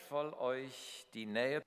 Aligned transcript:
voll 0.00 0.32
euch 0.34 1.06
die 1.14 1.26
Nähe, 1.26 1.62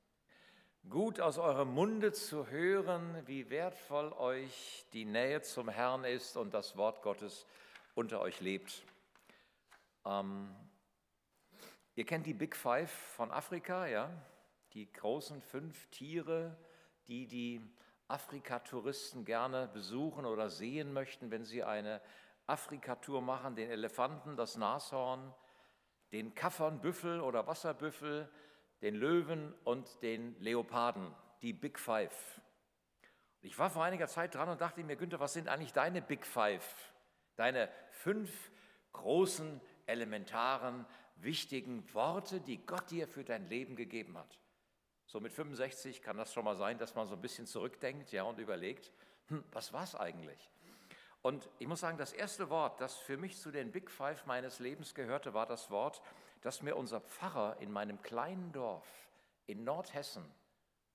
gut 0.89 1.19
aus 1.19 1.37
eurem 1.37 1.73
Munde 1.73 2.11
zu 2.13 2.47
hören, 2.47 3.21
wie 3.25 3.49
wertvoll 3.49 4.13
euch 4.13 4.85
die 4.93 5.05
Nähe 5.05 5.41
zum 5.41 5.69
Herrn 5.69 6.03
ist 6.05 6.37
und 6.37 6.53
das 6.53 6.77
Wort 6.77 7.01
Gottes 7.01 7.45
unter 7.93 8.21
euch 8.21 8.39
lebt. 8.39 8.83
Ähm, 10.05 10.55
ihr 11.95 12.05
kennt 12.05 12.25
die 12.25 12.33
Big 12.33 12.55
Five 12.55 12.91
von 12.91 13.31
Afrika, 13.31 13.85
ja? 13.87 14.09
Die 14.73 14.91
großen 14.91 15.41
fünf 15.41 15.87
Tiere, 15.87 16.55
die 17.07 17.27
die 17.27 17.61
Afrika-Touristen 18.07 19.25
gerne 19.25 19.67
besuchen 19.67 20.25
oder 20.25 20.49
sehen 20.49 20.93
möchten, 20.93 21.31
wenn 21.31 21.43
sie 21.43 21.63
eine 21.63 22.01
Afrika-Tour 22.47 23.21
machen, 23.21 23.55
den 23.55 23.69
Elefanten, 23.69 24.35
das 24.37 24.57
Nashorn, 24.57 25.33
den 26.11 26.35
Kaffernbüffel 26.35 27.21
oder 27.21 27.47
Wasserbüffel, 27.47 28.29
den 28.81 28.95
Löwen 28.95 29.53
und 29.63 30.01
den 30.01 30.35
Leoparden, 30.39 31.13
die 31.41 31.53
Big 31.53 31.79
Five. 31.79 32.41
Ich 33.41 33.57
war 33.57 33.69
vor 33.69 33.83
einiger 33.83 34.07
Zeit 34.07 34.35
dran 34.35 34.49
und 34.49 34.61
dachte 34.61 34.83
mir, 34.83 34.95
Günther, 34.95 35.19
was 35.19 35.33
sind 35.33 35.47
eigentlich 35.47 35.73
deine 35.73 36.01
Big 36.01 36.25
Five? 36.25 36.93
Deine 37.35 37.69
fünf 37.91 38.51
großen, 38.93 39.61
elementaren, 39.85 40.85
wichtigen 41.15 41.91
Worte, 41.93 42.39
die 42.39 42.65
Gott 42.65 42.91
dir 42.91 43.07
für 43.07 43.23
dein 43.23 43.47
Leben 43.49 43.75
gegeben 43.75 44.17
hat. 44.17 44.39
So 45.05 45.19
mit 45.19 45.33
65 45.33 46.01
kann 46.01 46.17
das 46.17 46.33
schon 46.33 46.45
mal 46.45 46.55
sein, 46.55 46.77
dass 46.77 46.95
man 46.95 47.07
so 47.07 47.15
ein 47.15 47.21
bisschen 47.21 47.47
zurückdenkt 47.47 48.11
ja, 48.11 48.23
und 48.23 48.39
überlegt, 48.39 48.91
hm, 49.27 49.43
was 49.51 49.73
war 49.73 49.83
es 49.83 49.95
eigentlich? 49.95 50.49
Und 51.21 51.49
ich 51.59 51.67
muss 51.67 51.81
sagen, 51.81 51.97
das 51.97 52.13
erste 52.13 52.49
Wort, 52.49 52.81
das 52.81 52.97
für 52.97 53.17
mich 53.17 53.37
zu 53.37 53.51
den 53.51 53.71
Big 53.71 53.91
Five 53.91 54.25
meines 54.25 54.59
Lebens 54.59 54.95
gehörte, 54.95 55.33
war 55.33 55.45
das 55.45 55.69
Wort, 55.69 56.01
das 56.41 56.63
mir 56.63 56.75
unser 56.75 57.01
Pfarrer 57.01 57.57
in 57.59 57.71
meinem 57.71 58.01
kleinen 58.01 58.51
Dorf 58.51 58.87
in 59.45 59.63
Nordhessen, 59.63 60.23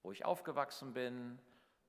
wo 0.02 0.10
ich 0.10 0.24
aufgewachsen 0.24 0.94
bin, 0.94 1.38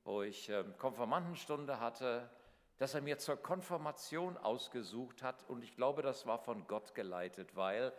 wo 0.03 0.21
ich 0.21 0.49
ähm, 0.49 0.77
Konfirmandenstunde 0.77 1.79
hatte, 1.79 2.29
dass 2.77 2.93
er 2.93 3.01
mir 3.01 3.17
zur 3.17 3.37
Konfirmation 3.37 4.37
ausgesucht 4.37 5.23
hat. 5.23 5.43
Und 5.47 5.63
ich 5.63 5.75
glaube, 5.75 6.03
das 6.03 6.27
war 6.27 6.37
von 6.37 6.67
Gott 6.67 6.93
geleitet, 6.93 7.55
weil 7.55 7.91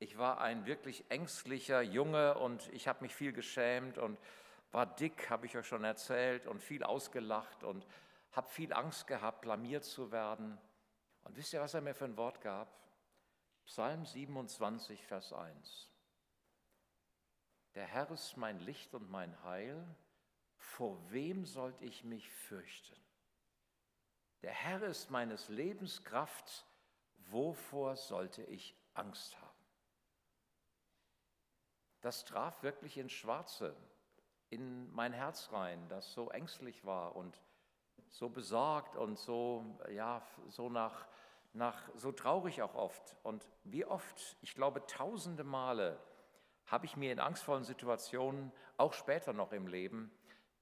ich 0.00 0.18
war 0.18 0.40
ein 0.40 0.66
wirklich 0.66 1.04
ängstlicher 1.10 1.82
Junge 1.82 2.36
und 2.38 2.68
ich 2.72 2.88
habe 2.88 3.02
mich 3.02 3.14
viel 3.14 3.32
geschämt 3.32 3.98
und 3.98 4.18
war 4.72 4.86
dick, 4.86 5.30
habe 5.30 5.46
ich 5.46 5.56
euch 5.56 5.66
schon 5.66 5.84
erzählt, 5.84 6.46
und 6.46 6.62
viel 6.62 6.82
ausgelacht 6.82 7.64
und 7.64 7.86
habe 8.32 8.48
viel 8.48 8.72
Angst 8.72 9.06
gehabt, 9.06 9.42
blamiert 9.42 9.84
zu 9.84 10.12
werden. 10.12 10.58
Und 11.22 11.36
wisst 11.36 11.52
ihr, 11.52 11.60
was 11.60 11.74
er 11.74 11.80
mir 11.80 11.94
für 11.94 12.04
ein 12.04 12.16
Wort 12.16 12.40
gab? 12.40 12.80
Psalm 13.66 14.04
27, 14.04 15.06
Vers 15.06 15.32
1. 15.32 15.90
Der 17.74 17.86
Herr 17.86 18.10
ist 18.10 18.36
mein 18.36 18.58
Licht 18.60 18.94
und 18.94 19.10
mein 19.10 19.42
Heil. 19.44 19.86
Vor 20.56 20.98
wem 21.10 21.44
sollte 21.44 21.84
ich 21.84 22.04
mich 22.04 22.28
fürchten? 22.30 23.00
Der 24.42 24.52
Herr 24.52 24.82
ist 24.82 25.10
meines 25.10 25.48
Lebens 25.48 26.02
Kraft. 26.04 26.66
Wovor 27.30 27.96
sollte 27.96 28.42
ich 28.44 28.76
Angst 28.94 29.40
haben? 29.40 29.50
Das 32.00 32.24
traf 32.24 32.62
wirklich 32.62 32.96
ins 32.96 33.12
Schwarze, 33.12 33.76
in 34.48 34.90
mein 34.92 35.12
Herz 35.12 35.52
rein, 35.52 35.88
das 35.88 36.12
so 36.12 36.30
ängstlich 36.30 36.84
war 36.84 37.14
und 37.14 37.40
so 38.08 38.28
besorgt 38.28 38.96
und 38.96 39.18
so, 39.18 39.64
ja, 39.90 40.22
so 40.48 40.68
nach, 40.68 41.06
nach, 41.52 41.76
so 41.94 42.12
traurig 42.12 42.62
auch 42.62 42.74
oft. 42.74 43.16
Und 43.22 43.48
wie 43.64 43.84
oft, 43.84 44.36
ich 44.42 44.54
glaube 44.54 44.84
tausende 44.86 45.44
Male, 45.44 45.98
habe 46.66 46.86
ich 46.86 46.96
mir 46.96 47.12
in 47.12 47.18
angstvollen 47.18 47.64
Situationen, 47.64 48.52
auch 48.76 48.92
später 48.92 49.32
noch 49.32 49.52
im 49.52 49.66
Leben, 49.66 50.10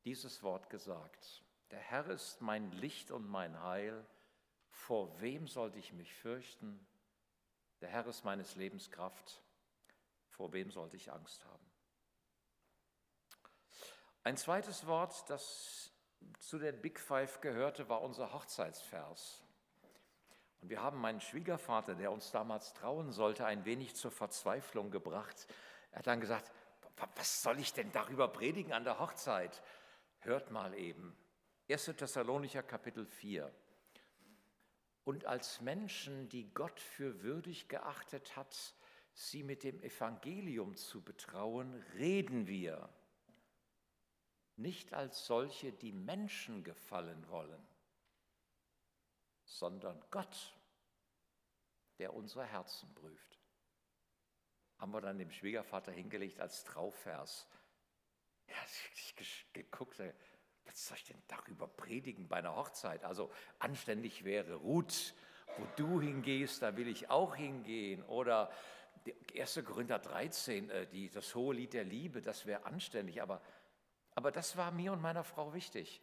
dieses 0.04 0.42
Wort 0.42 0.70
gesagt. 0.70 1.44
Der 1.70 1.80
Herr 1.80 2.06
ist 2.08 2.40
mein 2.40 2.70
Licht 2.72 3.10
und 3.10 3.28
mein 3.28 3.62
Heil. 3.62 4.06
Vor 4.70 5.20
wem 5.20 5.46
sollte 5.46 5.78
ich 5.78 5.92
mich 5.92 6.14
fürchten? 6.14 6.86
Der 7.80 7.90
Herr 7.90 8.06
ist 8.06 8.24
meines 8.24 8.56
Lebens 8.56 8.90
Kraft. 8.90 9.42
Vor 10.30 10.52
wem 10.52 10.70
sollte 10.70 10.96
ich 10.96 11.12
Angst 11.12 11.44
haben? 11.44 11.68
Ein 14.24 14.36
zweites 14.36 14.86
Wort, 14.86 15.28
das 15.28 15.92
zu 16.38 16.58
den 16.58 16.80
Big 16.80 16.98
Five 16.98 17.40
gehörte, 17.40 17.88
war 17.88 18.02
unser 18.02 18.32
Hochzeitsvers. 18.32 19.42
Und 20.60 20.70
wir 20.70 20.82
haben 20.82 21.00
meinen 21.00 21.20
Schwiegervater, 21.20 21.94
der 21.94 22.10
uns 22.10 22.30
damals 22.30 22.74
trauen 22.74 23.12
sollte, 23.12 23.46
ein 23.46 23.64
wenig 23.64 23.94
zur 23.94 24.10
Verzweiflung 24.10 24.90
gebracht. 24.90 25.46
Er 25.92 26.00
hat 26.00 26.06
dann 26.06 26.20
gesagt, 26.20 26.50
was 27.16 27.42
soll 27.42 27.60
ich 27.60 27.72
denn 27.72 27.92
darüber 27.92 28.28
predigen 28.28 28.72
an 28.72 28.84
der 28.84 28.98
Hochzeit? 28.98 29.62
Hört 30.20 30.50
mal 30.50 30.74
eben. 30.74 31.16
1. 31.70 31.84
Thessalonicher 31.96 32.62
Kapitel 32.62 33.06
4. 33.06 33.52
Und 35.04 35.26
als 35.26 35.60
Menschen, 35.60 36.28
die 36.28 36.52
Gott 36.52 36.80
für 36.80 37.22
würdig 37.22 37.68
geachtet 37.68 38.36
hat, 38.36 38.74
sie 39.14 39.42
mit 39.42 39.64
dem 39.64 39.80
Evangelium 39.82 40.74
zu 40.74 41.02
betrauen, 41.02 41.74
reden 41.94 42.46
wir 42.46 42.88
nicht 44.58 44.92
als 44.92 45.26
solche, 45.26 45.72
die 45.72 45.92
Menschen 45.92 46.64
gefallen 46.64 47.28
wollen, 47.28 47.66
sondern 49.44 50.02
Gott, 50.10 50.54
der 51.98 52.14
unsere 52.14 52.44
Herzen 52.44 52.92
prüft. 52.94 53.38
Haben 54.78 54.92
wir 54.92 55.00
dann 55.00 55.18
dem 55.18 55.30
Schwiegervater 55.30 55.92
hingelegt 55.92 56.40
als 56.40 56.64
Trauvers. 56.64 57.48
Er 58.46 58.60
hat 58.60 58.68
wirklich 58.90 59.46
geguckt, 59.52 60.00
was 60.64 60.86
soll 60.86 60.96
ich 60.96 61.04
denn 61.04 61.22
darüber 61.26 61.66
predigen 61.66 62.28
bei 62.28 62.36
einer 62.36 62.54
Hochzeit? 62.54 63.04
Also 63.04 63.32
anständig 63.58 64.24
wäre 64.24 64.54
Ruth, 64.54 65.14
wo 65.56 65.66
du 65.76 66.00
hingehst, 66.00 66.62
da 66.62 66.76
will 66.76 66.88
ich 66.88 67.10
auch 67.10 67.34
hingehen. 67.34 68.02
Oder 68.04 68.50
1. 69.36 69.62
Korinther 69.64 69.98
13, 69.98 70.70
äh, 70.70 70.86
die, 70.86 71.10
das 71.10 71.34
hohe 71.34 71.54
Lied 71.54 71.72
der 71.72 71.84
Liebe, 71.84 72.20
das 72.20 72.46
wäre 72.46 72.64
anständig. 72.64 73.22
Aber 73.22 73.40
aber 74.18 74.32
das 74.32 74.56
war 74.56 74.72
mir 74.72 74.92
und 74.92 75.00
meiner 75.00 75.22
Frau 75.22 75.54
wichtig. 75.54 76.02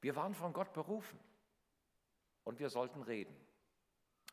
Wir 0.00 0.16
waren 0.16 0.32
von 0.32 0.54
Gott 0.54 0.72
berufen 0.72 1.20
und 2.44 2.58
wir 2.58 2.70
sollten 2.70 3.02
reden. 3.02 3.36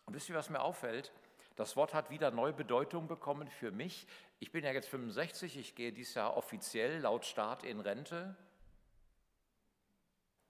Und 0.06 0.14
wisst 0.14 0.30
ihr, 0.30 0.36
was 0.36 0.50
mir 0.50 0.62
auffällt? 0.62 1.12
Das 1.58 1.76
Wort 1.76 1.94
hat 1.94 2.10
wieder 2.10 2.32
neue 2.32 2.54
Bedeutung 2.54 3.06
bekommen 3.10 3.50
für 3.50 3.70
mich. 3.70 4.08
Ich 4.40 4.54
bin 4.54 4.64
ja 4.64 4.72
jetzt 4.72 4.88
65, 4.88 5.58
ich 5.58 5.76
gehe 5.76 5.92
dieses 5.92 6.14
Jahr 6.14 6.38
offiziell 6.38 7.02
laut 7.02 7.26
Staat 7.26 7.66
in 7.66 7.82
Rente. 7.82 8.34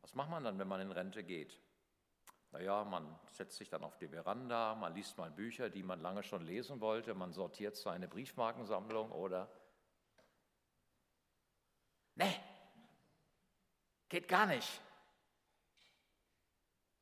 Was 0.02 0.14
macht 0.14 0.30
man 0.30 0.44
dann, 0.44 0.60
wenn 0.60 0.68
man 0.68 0.82
in 0.82 0.92
Rente 0.92 1.24
geht? 1.24 1.60
Naja, 2.52 2.84
man 2.84 3.18
setzt 3.32 3.58
sich 3.58 3.70
dann 3.70 3.84
auf 3.84 3.98
die 3.98 4.08
Veranda, 4.08 4.76
man 4.76 4.94
liest 4.94 5.18
mal 5.18 5.32
Bücher, 5.32 5.72
die 5.72 5.82
man 5.82 6.00
lange 6.00 6.22
schon 6.22 6.46
lesen 6.46 6.80
wollte, 6.80 7.16
man 7.16 7.34
sortiert 7.34 7.76
seine 7.76 8.08
Briefmarkensammlung 8.08 9.12
oder... 9.12 9.50
Nee, 12.14 12.36
Geht 14.10 14.28
gar 14.28 14.46
nicht. 14.46 14.82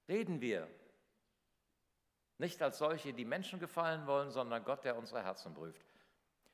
Reden 0.08 0.42
wir. 0.42 0.68
Nicht 2.38 2.62
als 2.62 2.78
solche, 2.78 3.14
die 3.14 3.26
Menschen 3.26 3.60
gefallen 3.60 4.08
wollen, 4.08 4.30
sondern 4.30 4.64
Gott, 4.64 4.84
der 4.84 4.98
unsere 4.98 5.24
Herzen 5.24 5.54
prüft. 5.54 5.86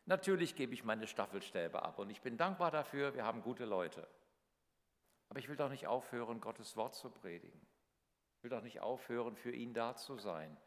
Natürlich 0.05 0.55
gebe 0.55 0.73
ich 0.73 0.83
meine 0.83 1.07
Staffelstäbe 1.07 1.81
ab 1.81 1.99
und 1.99 2.09
ich 2.09 2.21
bin 2.21 2.37
dankbar 2.37 2.71
dafür, 2.71 3.13
wir 3.13 3.23
haben 3.23 3.41
gute 3.41 3.65
Leute. 3.65 4.07
Aber 5.29 5.39
ich 5.39 5.47
will 5.47 5.55
doch 5.55 5.69
nicht 5.69 5.87
aufhören, 5.87 6.41
Gottes 6.41 6.75
Wort 6.75 6.95
zu 6.95 7.09
predigen. 7.09 7.61
Ich 8.37 8.43
will 8.43 8.49
doch 8.49 8.63
nicht 8.63 8.81
aufhören, 8.81 9.35
für 9.35 9.51
ihn 9.51 9.73
da 9.73 9.95
zu 9.95 10.17
sein. 10.17 10.57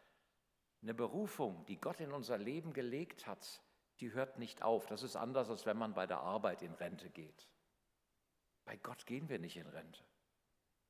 Eine 0.82 0.94
Berufung, 0.94 1.64
die 1.66 1.80
Gott 1.80 2.00
in 2.00 2.12
unser 2.12 2.38
Leben 2.38 2.72
gelegt 2.72 3.26
hat, 3.26 3.62
die 4.00 4.12
hört 4.12 4.38
nicht 4.38 4.62
auf. 4.62 4.86
Das 4.86 5.02
ist 5.02 5.16
anders, 5.16 5.50
als 5.50 5.66
wenn 5.66 5.76
man 5.76 5.94
bei 5.94 6.06
der 6.06 6.20
Arbeit 6.20 6.62
in 6.62 6.72
Rente 6.74 7.10
geht. 7.10 7.48
Bei 8.64 8.76
Gott 8.76 9.06
gehen 9.06 9.28
wir 9.28 9.38
nicht 9.38 9.56
in 9.56 9.66
Rente. 9.66 10.02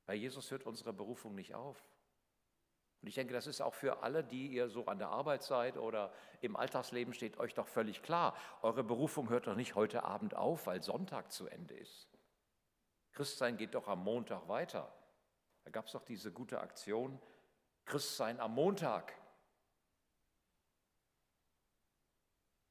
Bei 0.07 0.15
Jesus 0.15 0.51
hört 0.51 0.65
unsere 0.65 0.93
Berufung 0.93 1.35
nicht 1.35 1.55
auf. 1.55 1.83
Und 3.01 3.09
ich 3.09 3.15
denke, 3.15 3.35
das 3.35 3.47
ist 3.47 3.61
auch 3.61 3.75
für 3.75 4.03
alle, 4.03 4.25
die 4.25 4.49
ihr 4.49 4.69
so 4.71 4.87
an 4.87 4.99
der 4.99 5.09
Arbeit 5.09 5.43
seid 5.43 5.77
oder 5.77 6.13
im 6.41 6.57
Alltagsleben 6.57 7.13
steht, 7.13 7.39
euch 7.39 7.53
doch 7.53 7.67
völlig 7.67 8.03
klar. 8.03 8.35
Eure 8.63 8.83
Berufung 8.83 9.29
hört 9.29 9.47
doch 9.47 9.57
nicht 9.57 9.75
heute 9.75 10.05
Abend 10.05 10.35
auf, 10.35 10.67
weil 10.67 10.83
Sonntag 10.83 11.31
zu 11.31 11.47
Ende 11.47 11.75
ist. 11.75 12.09
Christsein 13.13 13.57
geht 13.57 13.75
doch 13.75 13.89
am 13.89 14.03
Montag 14.03 14.49
weiter. 14.49 14.91
Da 15.65 15.71
gab 15.71 15.87
es 15.87 15.93
doch 15.93 16.05
diese 16.05 16.33
gute 16.33 16.61
Aktion, 16.61 17.21
Christsein 17.85 18.41
am 18.41 18.55
Montag. 18.55 19.13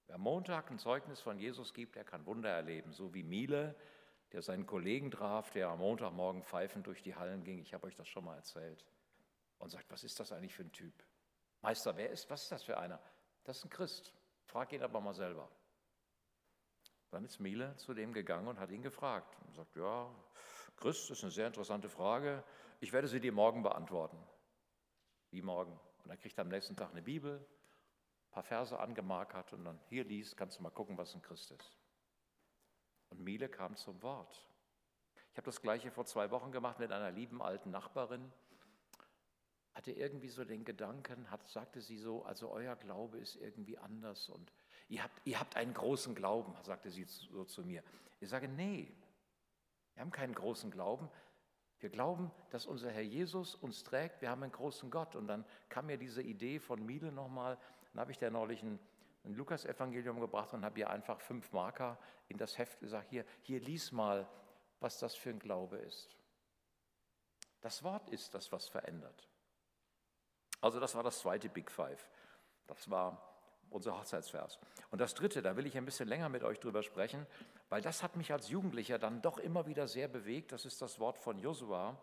Wer 0.08 0.16
am 0.16 0.22
Montag 0.22 0.70
ein 0.72 0.80
Zeugnis 0.80 1.22
von 1.22 1.40
Jesus 1.40 1.74
gibt, 1.74 1.96
der 1.96 2.04
kann 2.04 2.26
Wunder 2.26 2.50
erleben, 2.50 2.92
so 2.92 3.14
wie 3.14 3.24
Miele 3.24 3.76
der 4.33 4.41
seinen 4.41 4.65
Kollegen 4.65 5.12
traf, 5.12 5.51
der 5.51 5.69
am 5.69 5.80
Montagmorgen 5.80 6.44
pfeifend 6.44 6.88
durch 6.88 7.03
die 7.03 7.15
Hallen 7.15 7.44
ging. 7.44 7.59
Ich 7.59 7.74
habe 7.74 7.85
euch 7.85 7.95
das 7.95 8.07
schon 8.07 8.25
mal 8.25 8.35
erzählt. 8.35 8.83
Und 9.59 9.69
sagt, 9.69 9.89
was 9.91 10.03
ist 10.03 10.19
das 10.19 10.31
eigentlich 10.31 10.53
für 10.53 10.63
ein 10.63 10.71
Typ? 10.71 10.94
Meister, 11.62 11.95
wer 11.95 12.09
ist, 12.09 12.30
was 12.30 12.44
ist 12.44 12.51
das 12.51 12.63
für 12.63 12.77
einer? 12.77 13.00
Das 13.45 13.59
ist 13.59 13.65
ein 13.65 13.69
Christ. 13.69 14.12
Frag 14.45 14.74
ihn 14.74 14.81
aber 14.81 15.00
mal 15.00 15.13
selber. 15.13 15.50
Dann 17.12 17.24
ist 17.24 17.39
Miele 17.39 17.75
zu 17.77 17.94
dem 17.94 18.12
gegangen 18.12 18.47
und 18.47 18.59
hat 18.59 18.71
ihn 18.71 18.81
gefragt. 18.81 19.38
Und 19.45 19.53
sagt, 19.53 19.75
ja, 19.75 20.09
Christ, 20.75 21.12
ist 21.12 21.24
eine 21.24 21.31
sehr 21.31 21.47
interessante 21.47 21.88
Frage. 21.88 22.44
Ich 22.80 22.91
werde 22.91 23.07
sie 23.07 23.21
dir 23.21 23.31
morgen 23.31 23.62
beantworten. 23.62 24.18
Wie 25.30 25.41
morgen? 25.41 25.80
Und 26.03 26.09
dann 26.09 26.19
kriegt 26.19 26.38
er 26.38 26.41
am 26.41 26.50
nächsten 26.50 26.75
Tag 26.75 26.91
eine 26.91 27.03
Bibel, 27.03 27.39
ein 27.39 28.31
paar 28.31 28.44
Verse 28.44 28.77
angemarkert 28.77 29.53
und 29.53 29.63
dann 29.63 29.80
hier 29.89 30.03
liest, 30.03 30.35
kannst 30.35 30.57
du 30.57 30.63
mal 30.63 30.71
gucken, 30.71 30.97
was 30.97 31.13
ein 31.13 31.21
Christ 31.21 31.51
ist. 31.51 31.77
Und 33.13 33.24
Miele 33.24 33.48
kam 33.48 33.75
zum 33.75 34.01
Wort. 34.01 34.44
Ich 35.31 35.38
habe 35.38 35.45
das 35.45 35.62
gleiche 35.62 35.92
vor 35.92 36.06
zwei 36.06 36.31
Wochen 36.31 36.51
gemacht 36.51 36.80
mit 36.80 36.92
einer 36.92 37.12
lieben 37.12 37.42
alten 37.42 37.69
Nachbarin. 37.69 38.31
Hatte 39.75 39.92
irgendwie 39.92 40.30
so 40.30 40.44
den 40.44 40.65
Gedanken, 40.65 41.30
hat, 41.30 41.48
sagte 41.48 41.80
sie 41.80 41.98
so, 41.98 42.24
also 42.25 42.50
euer 42.50 42.75
Glaube 42.75 43.19
ist 43.19 43.36
irgendwie 43.36 43.77
anders 43.77 44.30
und 44.30 44.51
ihr 44.89 45.04
habt, 45.04 45.21
ihr 45.25 45.39
habt 45.39 45.56
einen 45.56 45.74
großen 45.74 46.15
Glauben, 46.15 46.56
sagte 46.63 46.89
sie 46.89 47.04
so 47.04 47.45
zu 47.45 47.63
mir. 47.63 47.83
Ich 48.19 48.30
sage, 48.30 48.48
nee, 48.48 48.92
wir 49.94 50.01
haben 50.01 50.12
keinen 50.12 50.33
großen 50.33 50.71
Glauben. 50.71 51.07
Wir 51.80 51.89
glauben, 51.89 52.31
dass 52.50 52.66
unser 52.66 52.92
Herr 52.92 53.01
Jesus 53.01 53.54
uns 53.54 53.83
trägt. 53.83 54.21
Wir 54.21 54.30
haben 54.30 54.42
einen 54.42 54.51
großen 54.51 54.89
Gott. 54.89 55.16
Und 55.16 55.27
dann 55.27 55.45
kam 55.69 55.86
mir 55.86 55.98
diese 55.98 56.24
Idee 56.24 56.59
von 56.59 56.83
Miele 56.83 57.12
nochmal. 57.12 57.59
Dann 57.92 58.01
habe 58.01 58.12
ich 58.12 58.18
da 58.18 58.30
neulich 58.30 58.63
ein, 58.63 58.80
ein 59.24 59.34
Lukas-Evangelium 59.34 60.20
gebracht 60.20 60.54
und 60.54 60.66
habe 60.66 60.80
ihr 60.80 60.90
einfach 60.90 61.22
fünf 61.22 61.52
Marker 61.52 61.98
in 62.28 62.38
das 62.38 62.58
Heft 62.58 62.80
gesagt: 62.80 63.10
Hier, 63.10 63.25
hier 63.42 63.60
lies 63.60 63.92
mal, 63.92 64.28
was 64.80 65.00
das 65.00 65.16
für 65.16 65.30
ein 65.30 65.40
Glaube 65.40 65.78
ist. 65.78 66.18
Das 67.62 67.84
Wort 67.84 68.10
ist 68.10 68.34
das, 68.34 68.52
was 68.52 68.68
verändert. 68.68 69.30
Also, 70.60 70.80
das 70.80 70.96
war 70.96 71.04
das 71.04 71.20
zweite 71.20 71.50
Big 71.50 71.72
Five. 71.72 72.10
Das 72.68 72.90
war 72.90 73.34
unser 73.70 73.98
Hochzeitsvers. 73.98 74.60
Und 74.92 75.02
das 75.02 75.14
dritte, 75.14 75.42
da 75.42 75.56
will 75.56 75.66
ich 75.66 75.78
ein 75.78 75.86
bisschen 75.86 76.08
länger 76.08 76.30
mit 76.30 76.44
euch 76.44 76.60
drüber 76.60 76.84
sprechen, 76.84 77.26
weil 77.69 77.81
das 77.81 78.04
hat 78.04 78.16
mich 78.16 78.31
als 78.31 78.50
Jugendlicher 78.50 79.00
dann 79.00 79.22
doch 79.22 79.40
immer 79.40 79.66
wieder 79.66 79.88
sehr 79.88 80.08
bewegt. 80.08 80.52
Das 80.52 80.66
ist 80.66 80.81
das 80.81 81.00
Wort 81.00 81.18
von 81.18 81.40
Josua, 81.40 81.98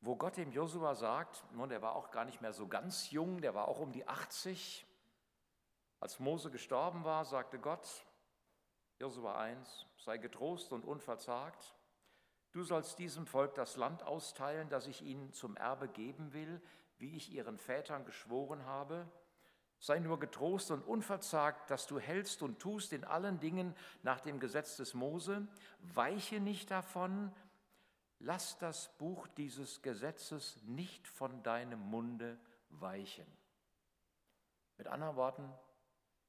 wo 0.00 0.16
Gott 0.16 0.36
dem 0.36 0.50
Josua 0.52 0.94
sagt, 0.94 1.44
nun, 1.52 1.68
der 1.68 1.82
war 1.82 1.94
auch 1.94 2.10
gar 2.10 2.24
nicht 2.24 2.40
mehr 2.40 2.52
so 2.52 2.66
ganz 2.68 3.10
jung, 3.10 3.40
der 3.40 3.54
war 3.54 3.68
auch 3.68 3.80
um 3.80 3.92
die 3.92 4.06
80. 4.06 4.86
Als 6.00 6.20
Mose 6.20 6.50
gestorben 6.50 7.04
war, 7.04 7.24
sagte 7.24 7.58
Gott, 7.58 8.06
Josua 9.00 9.38
1, 9.38 9.86
sei 9.96 10.18
getrost 10.18 10.72
und 10.72 10.84
unverzagt. 10.84 11.74
Du 12.52 12.62
sollst 12.62 12.98
diesem 12.98 13.26
Volk 13.26 13.54
das 13.54 13.76
Land 13.76 14.02
austeilen, 14.02 14.68
das 14.68 14.86
ich 14.86 15.02
ihnen 15.02 15.32
zum 15.32 15.56
Erbe 15.56 15.88
geben 15.88 16.32
will, 16.32 16.60
wie 16.98 17.16
ich 17.16 17.32
ihren 17.32 17.58
Vätern 17.58 18.04
geschworen 18.04 18.64
habe. 18.64 19.08
Sei 19.80 20.00
nur 20.00 20.18
getrost 20.18 20.70
und 20.70 20.82
unverzagt, 20.82 21.70
dass 21.70 21.86
du 21.86 22.00
hältst 22.00 22.42
und 22.42 22.58
tust 22.58 22.92
in 22.92 23.04
allen 23.04 23.38
Dingen 23.38 23.76
nach 24.02 24.20
dem 24.20 24.40
Gesetz 24.40 24.76
des 24.76 24.94
Mose. 24.94 25.46
Weiche 25.80 26.40
nicht 26.40 26.70
davon. 26.70 27.32
Lass 28.18 28.58
das 28.58 28.96
Buch 28.98 29.28
dieses 29.28 29.82
Gesetzes 29.82 30.60
nicht 30.64 31.06
von 31.06 31.44
deinem 31.44 31.78
Munde 31.78 32.40
weichen. 32.70 33.26
Mit 34.76 34.88
anderen 34.88 35.14
Worten, 35.14 35.52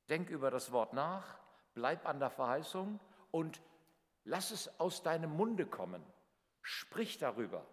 denk 0.09 0.29
über 0.29 0.51
das 0.51 0.71
Wort 0.71 0.93
nach, 0.93 1.39
bleib 1.73 2.07
an 2.07 2.19
der 2.19 2.29
Verheißung 2.29 2.99
und 3.31 3.61
lass 4.23 4.51
es 4.51 4.79
aus 4.79 5.03
deinem 5.03 5.31
Munde 5.35 5.65
kommen. 5.65 6.03
Sprich 6.61 7.17
darüber. 7.17 7.65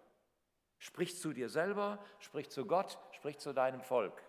Sprich 0.79 1.19
zu 1.19 1.33
dir 1.33 1.49
selber, 1.49 1.99
sprich 2.19 2.49
zu 2.49 2.65
Gott, 2.65 2.97
sprich 3.11 3.39
zu 3.39 3.53
deinem 3.53 3.81
Volk. 3.81 4.21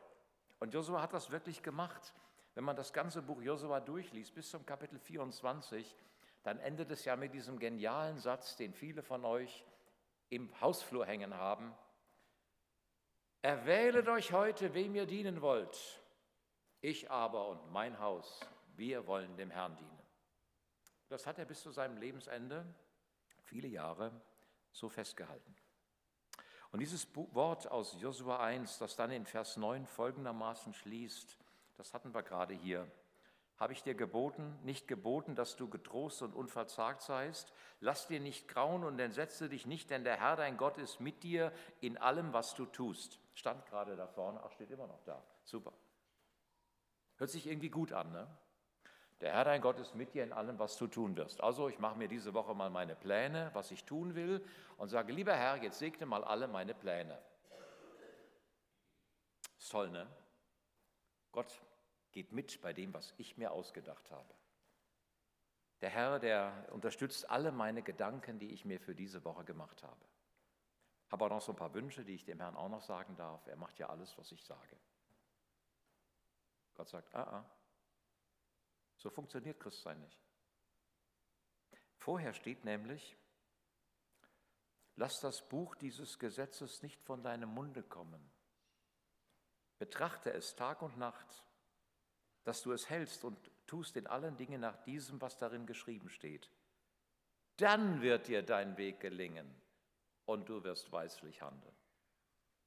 Und 0.60 0.75
Josua 0.75 1.02
hat 1.02 1.12
das 1.12 1.31
wirklich 1.31 1.62
gemacht. 1.62 2.14
Wenn 2.55 2.64
man 2.64 2.76
das 2.76 2.93
ganze 2.93 3.22
Buch 3.22 3.40
Josua 3.43 3.81
durchliest, 3.81 4.34
bis 4.34 4.50
zum 4.50 4.66
Kapitel 4.66 4.99
24, 4.99 5.96
dann 6.43 6.58
endet 6.58 6.90
es 6.90 7.04
ja 7.04 7.14
mit 7.16 7.34
diesem 7.34 7.58
genialen 7.58 8.19
Satz, 8.19 8.56
den 8.56 8.72
viele 8.72 9.02
von 9.02 9.25
euch 9.25 9.64
im 10.31 10.49
Hausflur 10.61 11.06
hängen 11.06 11.34
haben. 11.34 11.75
Erwählet 13.43 14.08
euch 14.08 14.32
heute, 14.32 14.75
wem 14.75 14.94
ihr 14.94 15.06
dienen 15.06 15.40
wollt. 15.43 16.02
Ich 16.80 17.10
aber 17.10 17.48
und 17.48 17.72
mein 17.72 17.98
Haus, 17.98 18.40
wir 18.76 19.06
wollen 19.06 19.36
dem 19.36 19.50
Herrn 19.50 19.76
dienen. 19.76 19.98
Das 21.08 21.26
hat 21.26 21.38
er 21.38 21.44
bis 21.44 21.62
zu 21.62 21.70
seinem 21.70 21.96
Lebensende, 21.96 22.64
viele 23.42 23.66
Jahre, 23.66 24.12
so 24.70 24.88
festgehalten. 24.88 25.56
Und 26.70 26.80
dieses 26.80 27.08
Wort 27.34 27.69
aus 27.70 27.96
Josua 27.98 28.40
1, 28.40 28.78
das 28.78 28.94
dann 28.94 29.10
in 29.10 29.25
Vers 29.25 29.56
9 29.56 29.86
folgendermaßen 29.86 30.75
schließt, 30.75 31.38
das 31.76 31.94
hatten 31.94 32.14
wir 32.14 32.22
gerade 32.22 32.54
hier. 32.54 32.86
Habe 33.56 33.72
ich 33.72 33.82
dir 33.82 33.94
geboten, 33.94 34.56
nicht 34.62 34.86
geboten, 34.86 35.34
dass 35.34 35.56
du 35.56 35.69
getrost 35.69 36.22
und 36.22 36.34
unverzagt 36.34 37.02
seist? 37.02 37.52
Lass 37.80 38.06
dir 38.06 38.20
nicht 38.20 38.46
grauen 38.46 38.84
und 38.84 39.00
entsetze 39.00 39.48
dich 39.48 39.66
nicht, 39.66 39.90
denn 39.90 40.04
der 40.04 40.20
Herr 40.20 40.36
dein 40.36 40.56
Gott 40.56 40.78
ist 40.78 41.00
mit 41.00 41.25
dir 41.25 41.52
in 41.80 41.98
allem, 41.98 42.32
was 42.32 42.54
du 42.54 42.66
tust. 42.66 43.19
Stand 43.34 43.66
gerade 43.66 43.96
da 43.96 44.06
vorne, 44.06 44.40
ach, 44.44 44.52
steht 44.52 44.70
immer 44.70 44.86
noch 44.86 45.02
da. 45.02 45.25
Super. 45.42 45.72
Hört 47.18 47.30
sich 47.30 47.46
irgendwie 47.46 47.70
gut 47.70 47.92
an, 47.92 48.10
ne? 48.12 48.26
Der 49.20 49.32
Herr 49.32 49.44
dein 49.44 49.60
Gott 49.60 49.80
ist 49.80 49.96
mit 49.96 50.14
dir 50.14 50.22
in 50.22 50.32
allem, 50.32 50.60
was 50.60 50.76
du 50.76 50.86
tun 50.86 51.16
wirst. 51.16 51.40
Also 51.42 51.68
ich 51.68 51.80
mache 51.80 51.98
mir 51.98 52.06
diese 52.06 52.34
Woche 52.34 52.54
mal 52.54 52.70
meine 52.70 52.94
Pläne, 52.94 53.50
was 53.52 53.72
ich 53.72 53.84
tun 53.84 54.14
will 54.14 54.44
und 54.76 54.88
sage, 54.88 55.12
lieber 55.12 55.34
Herr, 55.34 55.56
jetzt 55.56 55.80
segne 55.80 56.06
mal 56.06 56.22
alle 56.22 56.46
meine 56.46 56.72
Pläne. 56.74 57.20
Ist 59.58 59.72
toll, 59.72 59.90
ne? 59.90 60.06
Gott 61.32 61.60
geht 62.12 62.30
mit 62.30 62.60
bei 62.62 62.72
dem, 62.72 62.94
was 62.94 63.12
ich 63.18 63.36
mir 63.36 63.50
ausgedacht 63.50 64.08
habe. 64.12 64.34
Der 65.80 65.90
Herr, 65.90 66.20
der 66.20 66.68
unterstützt 66.70 67.28
alle 67.28 67.50
meine 67.50 67.82
Gedanken, 67.82 68.38
die 68.38 68.52
ich 68.52 68.64
mir 68.64 68.78
für 68.78 68.94
diese 68.94 69.24
Woche 69.24 69.44
gemacht 69.44 69.82
habe. 69.82 70.04
Habe 71.10 71.24
auch 71.24 71.30
noch 71.30 71.40
so 71.40 71.52
ein 71.52 71.56
paar 71.56 71.74
Wünsche, 71.74 72.04
die 72.04 72.14
ich 72.14 72.24
dem 72.24 72.40
Herrn 72.40 72.56
auch 72.56 72.68
noch 72.68 72.82
sagen 72.82 73.16
darf. 73.16 73.46
Er 73.46 73.56
macht 73.56 73.78
ja 73.78 73.88
alles, 73.88 74.16
was 74.16 74.30
ich 74.30 74.44
sage. 74.44 74.76
Gott 76.78 76.88
sagt, 76.88 77.12
ah, 77.12 77.25
ah, 77.25 77.50
so 78.98 79.10
funktioniert 79.10 79.58
Christsein 79.58 80.00
nicht. 80.00 80.22
Vorher 81.96 82.32
steht 82.32 82.64
nämlich, 82.64 83.16
lass 84.94 85.19
das 85.19 85.48
Buch 85.48 85.75
dieses 85.75 86.20
Gesetzes 86.20 86.80
nicht 86.82 87.02
von 87.02 87.25
deinem 87.25 87.48
Munde 87.48 87.82
kommen. 87.82 88.30
Betrachte 89.80 90.32
es 90.32 90.54
Tag 90.54 90.80
und 90.80 90.96
Nacht, 90.98 91.44
dass 92.44 92.62
du 92.62 92.70
es 92.70 92.88
hältst 92.88 93.25
und 93.25 93.50
tust 93.66 93.96
in 93.96 94.06
allen 94.06 94.36
Dingen 94.36 94.60
nach 94.60 94.80
diesem, 94.84 95.20
was 95.20 95.36
darin 95.36 95.66
geschrieben 95.66 96.08
steht. 96.08 96.48
Dann 97.56 98.02
wird 98.02 98.28
dir 98.28 98.44
dein 98.44 98.76
Weg 98.76 99.00
gelingen 99.00 99.52
und 100.26 100.49
du 100.49 100.62
wirst 100.62 100.92
weislich 100.92 101.42
handeln. 101.42 101.75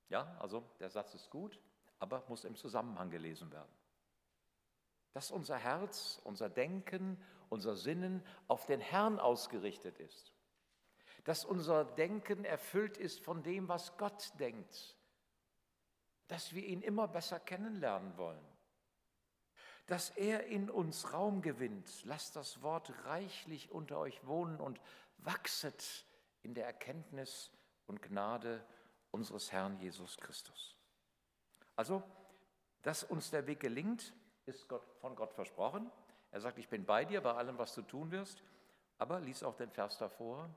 Ja, 0.10 0.36
also 0.40 0.70
der 0.82 0.90
Satz 0.90 1.14
ist 1.14 1.30
gut, 1.30 1.58
aber 2.00 2.26
muss 2.28 2.44
im 2.44 2.58
Zusammenhang 2.58 3.10
gelesen 3.10 3.50
werden 3.54 3.72
dass 5.14 5.32
unser 5.32 5.58
Herz, 5.58 6.22
unser 6.24 6.50
Denken, 6.50 7.22
unser 7.50 7.76
Sinnen 7.76 8.26
auf 8.48 8.66
den 8.66 8.80
Herrn 8.80 9.20
ausgerichtet 9.20 10.00
ist. 10.00 10.34
Dass 11.24 11.46
unser 11.46 11.86
Denken 11.86 12.46
erfüllt 12.46 12.98
ist 12.98 13.20
von 13.20 13.44
dem, 13.44 13.68
was 13.68 13.98
Gott 13.98 14.32
denkt. 14.40 14.96
Dass 16.28 16.54
wir 16.54 16.64
ihn 16.64 16.82
immer 16.82 17.08
besser 17.08 17.40
kennenlernen 17.40 18.18
wollen. 18.18 18.46
Dass 19.86 20.10
er 20.12 20.46
in 20.46 20.70
uns 20.70 21.12
Raum 21.12 21.42
gewinnt. 21.42 22.06
Lasst 22.06 22.36
das 22.36 22.62
Wort 22.62 22.94
reichlich 23.06 23.72
unter 23.72 24.00
euch 24.00 24.26
wohnen 24.26 24.60
und 24.60 24.80
wachset 25.18 26.06
in 26.42 26.54
der 26.54 26.66
Erkenntnis 26.66 27.52
und 27.86 28.02
Gnade 28.02 28.66
unseres 29.12 29.52
Herrn 29.52 29.78
Jesus 29.78 30.18
Christus. 30.18 30.78
Also, 31.76 32.02
dass 32.82 33.04
uns 33.04 33.30
der 33.30 33.46
Weg 33.48 33.60
gelingt, 33.60 34.14
ist 34.56 34.68
Gott, 34.68 34.84
von 35.00 35.16
Gott 35.16 35.34
versprochen. 35.34 35.90
Er 36.32 36.42
sagt, 36.42 36.58
ich 36.58 36.70
bin 36.70 36.86
bei 36.86 37.06
dir 37.06 37.22
bei 37.22 37.34
allem, 37.34 37.58
was 37.58 37.74
du 37.74 37.82
tun 37.82 38.12
wirst. 38.12 38.44
Aber 38.98 39.20
lies 39.20 39.44
auch 39.44 39.56
den 39.56 39.72
Vers 39.72 39.98
davor. 39.98 40.50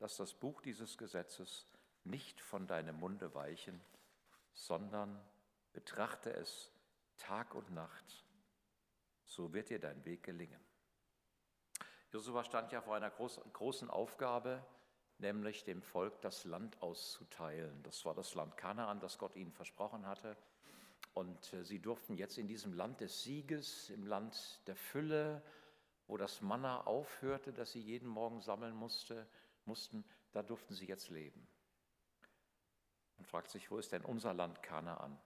Lass 0.00 0.16
das 0.16 0.34
Buch 0.34 0.60
dieses 0.60 0.98
Gesetzes 0.98 1.66
nicht 2.02 2.40
von 2.40 2.66
deinem 2.66 2.98
Munde 2.98 3.34
weichen, 3.34 3.80
sondern 4.52 5.20
betrachte 5.72 6.32
es 6.32 6.70
Tag 7.16 7.54
und 7.54 7.72
Nacht. 7.72 8.24
So 9.24 9.52
wird 9.52 9.70
dir 9.70 9.78
dein 9.78 10.04
Weg 10.04 10.22
gelingen. 10.22 10.60
Josua 12.12 12.44
stand 12.44 12.70
ja 12.72 12.80
vor 12.80 12.94
einer 12.94 13.10
großen 13.10 13.90
Aufgabe, 13.90 14.64
nämlich 15.18 15.64
dem 15.64 15.82
Volk 15.82 16.20
das 16.20 16.44
Land 16.44 16.80
auszuteilen. 16.82 17.82
Das 17.82 18.04
war 18.04 18.14
das 18.14 18.34
Land 18.34 18.56
Kanaan, 18.56 19.00
das 19.00 19.18
Gott 19.18 19.34
ihnen 19.36 19.52
versprochen 19.52 20.06
hatte. 20.06 20.36
Und 21.14 21.52
äh, 21.52 21.64
sie 21.64 21.80
durften 21.80 22.16
jetzt 22.16 22.38
in 22.38 22.48
diesem 22.48 22.72
Land 22.72 23.00
des 23.00 23.22
Sieges, 23.22 23.90
im 23.90 24.06
Land 24.06 24.60
der 24.66 24.76
Fülle, 24.76 25.42
wo 26.06 26.16
das 26.16 26.42
Manna 26.42 26.82
aufhörte, 26.82 27.52
das 27.52 27.72
sie 27.72 27.80
jeden 27.80 28.08
Morgen 28.08 28.40
sammeln 28.40 28.74
musste, 28.74 29.26
mussten, 29.64 30.04
da 30.32 30.42
durften 30.42 30.74
sie 30.74 30.86
jetzt 30.86 31.08
leben. 31.08 31.46
Man 33.16 33.24
fragt 33.24 33.50
sich, 33.50 33.70
wo 33.70 33.78
ist 33.78 33.92
denn 33.92 34.04
unser 34.04 34.34
Land 34.34 34.62
Kanaan? 34.62 35.18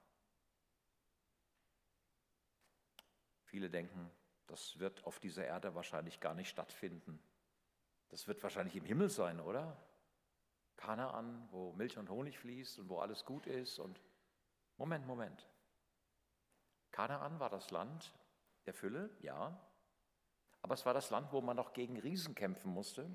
Viele 3.44 3.70
denken, 3.70 4.10
Das 4.48 4.78
wird 4.78 5.04
auf 5.04 5.20
dieser 5.20 5.44
Erde 5.44 5.74
wahrscheinlich 5.74 6.20
gar 6.20 6.34
nicht 6.34 6.48
stattfinden. 6.48 7.22
Das 8.08 8.26
wird 8.26 8.42
wahrscheinlich 8.42 8.76
im 8.76 8.84
Himmel 8.84 9.10
sein, 9.10 9.40
oder? 9.40 9.76
Kanaan, 10.76 11.46
wo 11.50 11.72
Milch 11.74 11.98
und 11.98 12.08
Honig 12.08 12.38
fließt 12.38 12.78
und 12.78 12.88
wo 12.88 12.98
alles 12.98 13.24
gut 13.26 13.46
ist. 13.46 13.78
Und 13.78 14.00
Moment, 14.78 15.06
Moment. 15.06 15.47
Kanaan 16.90 17.38
war 17.40 17.50
das 17.50 17.70
Land 17.70 18.14
der 18.66 18.74
Fülle, 18.74 19.10
ja. 19.20 19.58
Aber 20.62 20.74
es 20.74 20.84
war 20.84 20.94
das 20.94 21.10
Land, 21.10 21.32
wo 21.32 21.40
man 21.40 21.56
noch 21.56 21.72
gegen 21.72 21.98
Riesen 21.98 22.34
kämpfen 22.34 22.72
musste. 22.72 23.10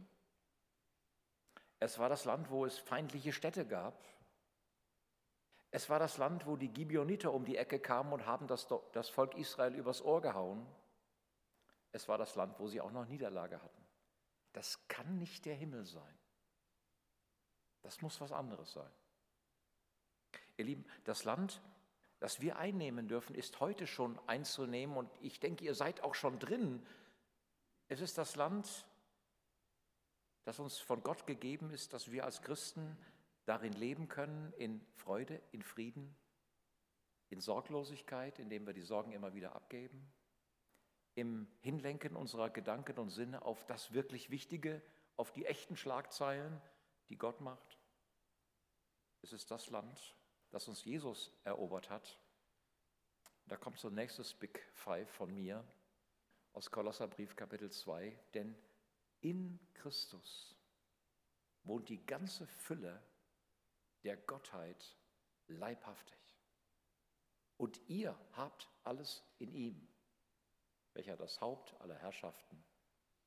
Es 1.79 1.99
war 1.99 2.09
das 2.09 2.25
Land, 2.25 2.49
wo 2.49 2.65
es 2.65 2.77
feindliche 2.77 3.33
Städte 3.33 3.67
gab. 3.67 4.03
Es 5.71 5.89
war 5.89 5.99
das 5.99 6.17
Land, 6.17 6.45
wo 6.45 6.55
die 6.55 6.69
Gibeoniter 6.69 7.33
um 7.33 7.45
die 7.45 7.57
Ecke 7.57 7.79
kamen 7.79 8.13
und 8.13 8.25
haben 8.25 8.47
das, 8.47 8.67
das 8.91 9.09
Volk 9.09 9.35
Israel 9.35 9.73
übers 9.75 10.01
Ohr 10.01 10.21
gehauen. 10.21 10.65
Es 11.91 12.07
war 12.07 12.17
das 12.17 12.35
Land, 12.35 12.59
wo 12.59 12.67
sie 12.67 12.79
auch 12.79 12.91
noch 12.91 13.05
Niederlage 13.05 13.61
hatten. 13.61 13.85
Das 14.53 14.87
kann 14.87 15.17
nicht 15.17 15.45
der 15.45 15.55
Himmel 15.55 15.85
sein. 15.85 16.17
Das 17.81 18.01
muss 18.01 18.21
was 18.21 18.31
anderes 18.31 18.71
sein. 18.71 18.91
Ihr 20.57 20.65
Lieben, 20.65 20.85
das 21.03 21.23
Land, 21.23 21.61
das 22.23 22.39
wir 22.39 22.55
einnehmen 22.55 23.09
dürfen, 23.09 23.35
ist 23.35 23.59
heute 23.59 23.85
schon 23.85 24.17
einzunehmen 24.29 24.95
und 24.95 25.09
ich 25.19 25.41
denke, 25.41 25.65
ihr 25.65 25.75
seid 25.75 26.01
auch 26.03 26.15
schon 26.15 26.39
drin. 26.39 26.81
Es 27.89 27.99
ist 27.99 28.17
das 28.17 28.37
Land, 28.37 28.87
das 30.45 30.57
uns 30.57 30.77
von 30.77 31.03
Gott 31.03 31.27
gegeben 31.27 31.69
ist, 31.69 31.91
dass 31.91 32.13
wir 32.13 32.23
als 32.23 32.41
Christen 32.41 32.97
darin 33.43 33.73
leben 33.73 34.07
können, 34.07 34.53
in 34.53 34.79
Freude, 34.93 35.41
in 35.51 35.63
Frieden, 35.63 36.15
in 37.27 37.41
Sorglosigkeit, 37.41 38.39
indem 38.39 38.65
wir 38.65 38.73
die 38.73 38.83
Sorgen 38.83 39.11
immer 39.11 39.33
wieder 39.33 39.53
abgeben 39.53 40.09
im 41.15 41.45
Hinlenken 41.59 42.15
unserer 42.15 42.49
Gedanken 42.49 42.99
und 42.99 43.09
Sinne 43.09 43.41
auf 43.43 43.65
das 43.65 43.91
wirklich 43.91 44.29
Wichtige, 44.29 44.81
auf 45.17 45.33
die 45.33 45.45
echten 45.45 45.75
Schlagzeilen, 45.75 46.61
die 47.09 47.17
Gott 47.17 47.41
macht. 47.41 47.77
Es 49.21 49.33
ist 49.33 49.51
das 49.51 49.69
Land, 49.69 50.15
das 50.53 50.67
uns 50.67 50.85
Jesus 50.85 51.31
erobert 51.43 51.89
hat. 51.89 52.17
Da 53.47 53.57
kommt 53.57 53.79
so 53.79 53.89
nächstes 53.89 54.33
Big 54.33 54.63
Five 54.73 55.09
von 55.09 55.33
mir 55.33 55.67
aus 56.53 56.69
Kolosserbrief 56.69 57.35
Kapitel 57.35 57.71
2. 57.71 58.17
Denn 58.33 58.55
in 59.19 59.59
Christus 59.73 60.55
wohnt 61.63 61.89
die 61.89 62.05
ganze 62.05 62.45
Fülle 62.45 63.03
der 64.03 64.15
Gottheit 64.15 64.95
leibhaftig. 65.47 66.19
Und 67.57 67.81
ihr 67.89 68.15
habt 68.33 68.69
alles 68.83 69.23
in 69.39 69.53
ihm 69.53 69.89
welcher 70.93 71.17
das 71.17 71.41
Haupt 71.41 71.73
aller 71.81 71.97
Herrschaften 71.97 72.63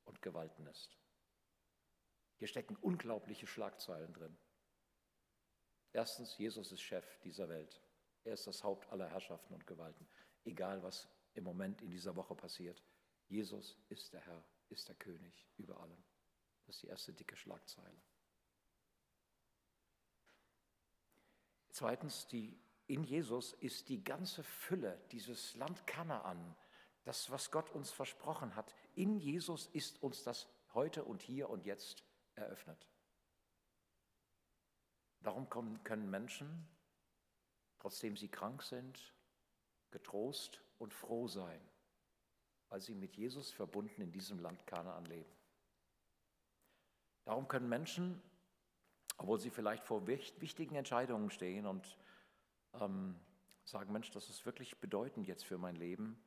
und 0.05 0.21
Gewalten 0.21 0.65
ist. 0.67 0.97
Hier 2.37 2.47
stecken 2.47 2.77
unglaubliche 2.77 3.47
Schlagzeilen 3.47 4.13
drin. 4.13 4.37
Erstens, 5.93 6.37
Jesus 6.37 6.71
ist 6.71 6.81
Chef 6.81 7.19
dieser 7.19 7.49
Welt. 7.49 7.81
Er 8.23 8.33
ist 8.33 8.45
das 8.47 8.63
Haupt 8.63 8.89
aller 8.91 9.09
Herrschaften 9.09 9.53
und 9.53 9.65
Gewalten. 9.65 10.07
Egal, 10.43 10.83
was 10.83 11.07
im 11.33 11.43
Moment 11.43 11.81
in 11.81 11.91
dieser 11.91 12.15
Woche 12.15 12.35
passiert. 12.35 12.83
Jesus 13.27 13.77
ist 13.89 14.13
der 14.13 14.21
Herr, 14.21 14.43
ist 14.69 14.87
der 14.87 14.95
König 14.95 15.47
über 15.57 15.79
allem. 15.79 16.03
Das 16.65 16.75
ist 16.75 16.83
die 16.83 16.87
erste 16.87 17.13
dicke 17.13 17.35
Schlagzeile. 17.35 18.01
Zweitens, 21.69 22.27
die, 22.27 22.59
in 22.87 23.03
Jesus 23.03 23.53
ist 23.53 23.87
die 23.89 24.03
ganze 24.03 24.43
Fülle 24.43 24.99
dieses 25.11 25.55
Land 25.55 25.85
Kanaan, 25.85 26.55
das, 27.03 27.29
was 27.29 27.51
Gott 27.51 27.69
uns 27.69 27.91
versprochen 27.91 28.55
hat, 28.55 28.73
in 28.95 29.17
Jesus 29.17 29.67
ist 29.67 30.01
uns 30.01 30.23
das 30.23 30.47
heute 30.73 31.05
und 31.05 31.21
hier 31.21 31.49
und 31.49 31.65
jetzt 31.65 32.03
eröffnet. 32.35 32.87
Darum 35.21 35.49
können 35.49 36.09
Menschen, 36.09 36.67
trotzdem 37.79 38.15
sie 38.15 38.29
krank 38.29 38.63
sind, 38.63 39.13
getrost 39.91 40.61
und 40.77 40.93
froh 40.93 41.27
sein, 41.27 41.61
weil 42.69 42.81
sie 42.81 42.95
mit 42.95 43.15
Jesus 43.15 43.51
verbunden 43.51 44.01
in 44.01 44.11
diesem 44.11 44.39
Land 44.39 44.65
Kanaan 44.67 45.05
leben. 45.05 45.31
Darum 47.25 47.47
können 47.47 47.67
Menschen, 47.67 48.21
obwohl 49.17 49.39
sie 49.39 49.49
vielleicht 49.49 49.83
vor 49.83 50.07
wichtigen 50.07 50.75
Entscheidungen 50.75 51.29
stehen 51.29 51.65
und 51.65 51.97
ähm, 52.73 53.19
sagen, 53.65 53.91
Mensch, 53.91 54.11
das 54.11 54.29
ist 54.29 54.45
wirklich 54.45 54.79
bedeutend 54.79 55.27
jetzt 55.27 55.45
für 55.45 55.57
mein 55.57 55.75
Leben, 55.75 56.23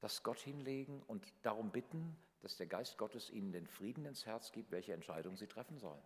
das 0.00 0.22
Gott 0.22 0.38
hinlegen 0.38 1.02
und 1.02 1.32
darum 1.42 1.72
bitten, 1.72 2.16
dass 2.40 2.56
der 2.56 2.66
Geist 2.66 2.98
Gottes 2.98 3.30
ihnen 3.30 3.52
den 3.52 3.66
Frieden 3.66 4.04
ins 4.04 4.26
Herz 4.26 4.52
gibt, 4.52 4.70
welche 4.70 4.92
Entscheidung 4.92 5.36
sie 5.36 5.46
treffen 5.46 5.78
sollen. 5.78 6.02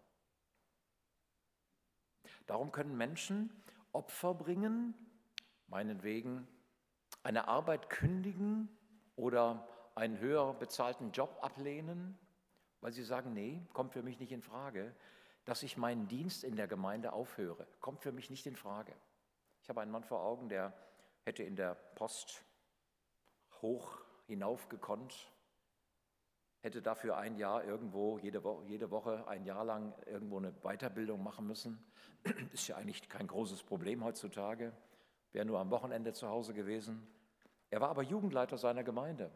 Darum 2.48 2.72
können 2.72 2.96
Menschen 2.96 3.52
Opfer 3.92 4.34
bringen, 4.34 4.94
meinetwegen 5.68 6.48
eine 7.22 7.46
Arbeit 7.46 7.90
kündigen 7.90 8.68
oder 9.16 9.68
einen 9.94 10.18
höher 10.18 10.54
bezahlten 10.54 11.12
Job 11.12 11.38
ablehnen, 11.42 12.18
weil 12.80 12.92
sie 12.92 13.04
sagen, 13.04 13.34
nee, 13.34 13.62
kommt 13.72 13.92
für 13.92 14.02
mich 14.02 14.18
nicht 14.18 14.32
in 14.32 14.42
Frage, 14.42 14.94
dass 15.44 15.62
ich 15.62 15.76
meinen 15.76 16.08
Dienst 16.08 16.42
in 16.42 16.56
der 16.56 16.68
Gemeinde 16.68 17.12
aufhöre, 17.12 17.66
kommt 17.80 18.02
für 18.02 18.12
mich 18.12 18.30
nicht 18.30 18.46
in 18.46 18.56
Frage. 18.56 18.94
Ich 19.62 19.68
habe 19.68 19.80
einen 19.82 19.90
Mann 19.90 20.04
vor 20.04 20.22
Augen, 20.22 20.48
der 20.48 20.72
hätte 21.24 21.42
in 21.42 21.56
der 21.56 21.74
Post 21.74 22.44
hoch 23.60 24.00
hinauf 24.26 24.68
gekonnt, 24.68 25.32
hätte 26.60 26.82
dafür 26.82 27.16
ein 27.16 27.36
Jahr 27.36 27.64
irgendwo, 27.64 28.18
jede 28.18 28.42
Woche, 28.42 28.64
jede 28.66 28.90
Woche 28.90 29.26
ein 29.28 29.44
Jahr 29.44 29.64
lang 29.64 29.94
irgendwo 30.06 30.38
eine 30.38 30.52
Weiterbildung 30.62 31.22
machen 31.22 31.46
müssen. 31.46 31.84
Ist 32.52 32.68
ja 32.68 32.76
eigentlich 32.76 33.08
kein 33.08 33.26
großes 33.26 33.62
Problem 33.62 34.04
heutzutage, 34.04 34.72
wäre 35.32 35.46
nur 35.46 35.60
am 35.60 35.70
Wochenende 35.70 36.12
zu 36.12 36.28
Hause 36.28 36.54
gewesen. 36.54 37.06
Er 37.70 37.80
war 37.80 37.90
aber 37.90 38.02
Jugendleiter 38.02 38.58
seiner 38.58 38.82
Gemeinde. 38.82 39.30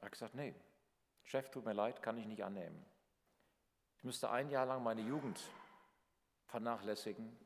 Er 0.00 0.06
hat 0.06 0.12
gesagt, 0.12 0.34
nee, 0.34 0.54
Chef, 1.24 1.50
tut 1.50 1.64
mir 1.64 1.72
leid, 1.72 2.02
kann 2.02 2.16
ich 2.18 2.26
nicht 2.26 2.44
annehmen. 2.44 2.84
Ich 3.98 4.04
müsste 4.04 4.30
ein 4.30 4.50
Jahr 4.50 4.66
lang 4.66 4.82
meine 4.82 5.02
Jugend 5.02 5.40
vernachlässigen, 6.46 7.36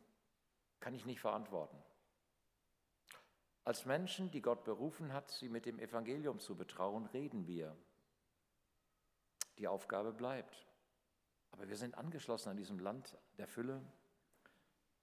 kann 0.78 0.94
ich 0.94 1.06
nicht 1.06 1.20
verantworten. 1.20 1.76
Als 3.70 3.86
Menschen, 3.86 4.32
die 4.32 4.42
Gott 4.42 4.64
berufen 4.64 5.12
hat, 5.12 5.30
sie 5.30 5.48
mit 5.48 5.64
dem 5.64 5.78
Evangelium 5.78 6.40
zu 6.40 6.56
betrauen, 6.56 7.06
reden 7.06 7.46
wir. 7.46 7.76
Die 9.58 9.68
Aufgabe 9.68 10.12
bleibt. 10.12 10.66
Aber 11.52 11.68
wir 11.68 11.76
sind 11.76 11.96
angeschlossen 11.96 12.48
an 12.48 12.56
diesem 12.56 12.80
Land 12.80 13.16
der 13.38 13.46
Fülle. 13.46 13.80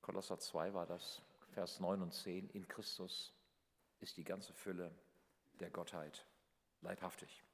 Kolosser 0.01 0.37
2 0.37 0.73
war 0.73 0.85
das, 0.85 1.21
Vers 1.51 1.79
9 1.79 2.01
und 2.01 2.13
10. 2.13 2.49
In 2.49 2.67
Christus 2.67 3.33
ist 4.01 4.17
die 4.17 4.25
ganze 4.25 4.51
Fülle 4.51 4.93
der 5.61 5.69
Gottheit 5.69 6.25
leibhaftig. 6.81 7.45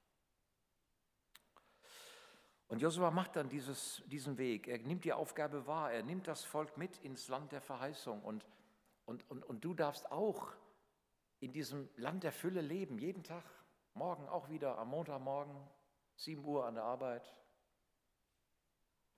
Und 2.69 2.81
Josua 2.81 3.11
macht 3.11 3.35
dann 3.35 3.49
dieses, 3.49 4.01
diesen 4.07 4.39
Weg. 4.39 4.67
Er 4.67 4.79
nimmt 4.79 5.05
die 5.05 5.13
Aufgabe 5.13 5.67
wahr. 5.67 5.91
Er 5.91 6.01
nimmt 6.01 6.27
das 6.27 6.43
Volk 6.43 6.75
mit 6.75 6.97
ins 7.03 7.27
Land 7.27 7.51
der 7.51 7.61
Verheißung. 7.61 8.23
Und, 8.23 8.47
und, 9.05 9.29
und, 9.29 9.43
und 9.43 9.63
du 9.63 9.75
darfst 9.75 10.11
auch 10.11 10.55
in 11.43 11.51
diesem 11.51 11.89
Land 11.97 12.23
der 12.23 12.31
Fülle 12.31 12.61
leben, 12.61 12.97
jeden 12.97 13.21
Tag, 13.21 13.43
morgen 13.95 14.29
auch 14.29 14.49
wieder 14.49 14.77
am 14.77 14.89
Montagmorgen, 14.89 15.55
7 16.15 16.43
Uhr 16.45 16.65
an 16.65 16.75
der 16.75 16.85
Arbeit 16.85 17.35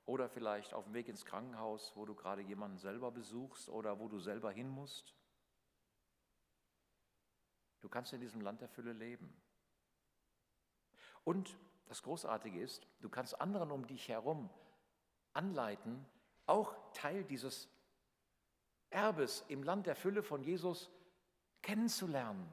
oder 0.06 0.28
vielleicht 0.28 0.74
auf 0.74 0.86
dem 0.86 0.96
Weg 0.96 1.08
ins 1.08 1.24
Krankenhaus, 1.24 1.92
wo 1.96 2.04
du 2.04 2.16
gerade 2.16 2.42
jemanden 2.42 2.80
selber 2.80 3.12
besuchst 3.12 3.70
oder 3.70 4.00
wo 4.00 4.08
du 4.08 4.20
selber 4.20 4.52
hin 4.52 4.68
musst. 4.70 5.14
Du 7.82 7.90
kannst 7.90 8.12
in 8.14 8.22
diesem 8.22 8.42
Land 8.42 8.62
der 8.62 8.70
Fülle 8.70 8.94
leben. 8.94 9.32
Und 11.24 11.56
das 11.86 12.02
Großartige 12.02 12.60
ist, 12.60 12.88
du 13.02 13.10
kannst 13.10 13.40
anderen 13.40 13.70
um 13.70 13.86
dich 13.86 14.08
herum 14.10 14.50
anleiten, 15.34 16.04
auch 16.48 16.76
Teil 16.94 17.24
dieses 17.24 17.70
Erbes 18.90 19.46
im 19.48 19.62
Land 19.62 19.86
der 19.86 19.96
Fülle 19.96 20.24
von 20.24 20.42
Jesus 20.42 20.90
kennenzulernen. 21.66 22.48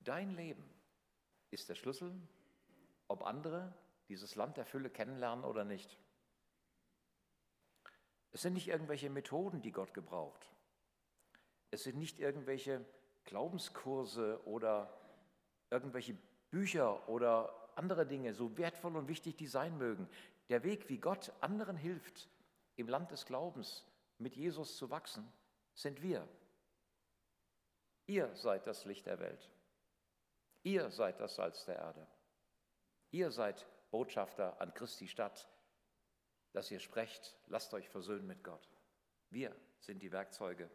Dein 0.00 0.30
Leben 0.30 0.62
ist 1.50 1.70
der 1.70 1.74
Schlüssel, 1.74 2.12
ob 3.08 3.24
andere 3.24 3.72
dieses 4.10 4.34
Land 4.34 4.58
der 4.58 4.66
Fülle 4.66 4.90
kennenlernen 4.90 5.46
oder 5.46 5.64
nicht. 5.64 5.98
Es 8.32 8.42
sind 8.42 8.52
nicht 8.52 8.68
irgendwelche 8.68 9.08
Methoden, 9.08 9.62
die 9.62 9.72
Gott 9.72 9.94
gebraucht. 9.94 10.50
Es 11.70 11.84
sind 11.84 11.96
nicht 11.96 12.18
irgendwelche 12.18 12.84
Glaubenskurse 13.24 14.42
oder 14.44 14.92
irgendwelche 15.70 16.18
Bücher 16.50 17.08
oder 17.08 17.72
andere 17.74 18.06
Dinge, 18.06 18.34
so 18.34 18.58
wertvoll 18.58 18.96
und 18.96 19.08
wichtig 19.08 19.36
die 19.36 19.46
sein 19.46 19.78
mögen. 19.78 20.10
Der 20.50 20.62
Weg, 20.62 20.90
wie 20.90 20.98
Gott 20.98 21.32
anderen 21.40 21.76
hilft, 21.76 22.28
im 22.76 22.88
Land 22.88 23.12
des 23.12 23.24
Glaubens 23.24 23.86
mit 24.18 24.36
Jesus 24.36 24.76
zu 24.76 24.90
wachsen, 24.90 25.26
sind 25.74 26.02
wir. 26.02 26.28
Ihr 28.10 28.34
seid 28.34 28.66
das 28.66 28.84
Licht 28.86 29.06
der 29.06 29.20
Welt. 29.20 29.48
Ihr 30.64 30.90
seid 30.90 31.20
das 31.20 31.36
Salz 31.36 31.64
der 31.66 31.76
Erde. 31.76 32.08
Ihr 33.12 33.30
seid 33.30 33.68
Botschafter 33.92 34.60
an 34.60 34.74
Christi 34.74 35.06
Stadt, 35.06 35.48
dass 36.52 36.72
ihr 36.72 36.80
sprecht, 36.80 37.36
lasst 37.46 37.72
euch 37.72 37.88
versöhnen 37.88 38.26
mit 38.26 38.42
Gott. 38.42 38.68
Wir 39.30 39.54
sind 39.78 40.02
die 40.02 40.10
Werkzeuge, 40.10 40.68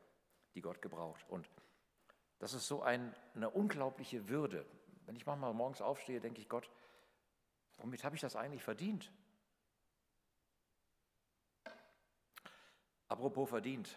die 0.54 0.62
Gott 0.62 0.82
gebraucht. 0.82 1.26
Und 1.28 1.50
das 2.40 2.54
ist 2.54 2.70
so 2.70 2.82
ein, 2.82 3.14
eine 3.34 3.50
unglaubliche 3.50 4.30
Würde. 4.30 4.66
Wenn 5.06 5.18
ich 5.18 5.26
manchmal 5.26 5.54
morgens 5.54 5.82
aufstehe, 5.82 6.22
denke 6.22 6.40
ich, 6.40 6.48
Gott, 6.48 6.72
womit 7.80 8.06
habe 8.06 8.16
ich 8.16 8.22
das 8.22 8.38
eigentlich 8.38 8.64
verdient? 8.64 9.12
Apropos 13.10 13.50
verdient. 13.50 13.94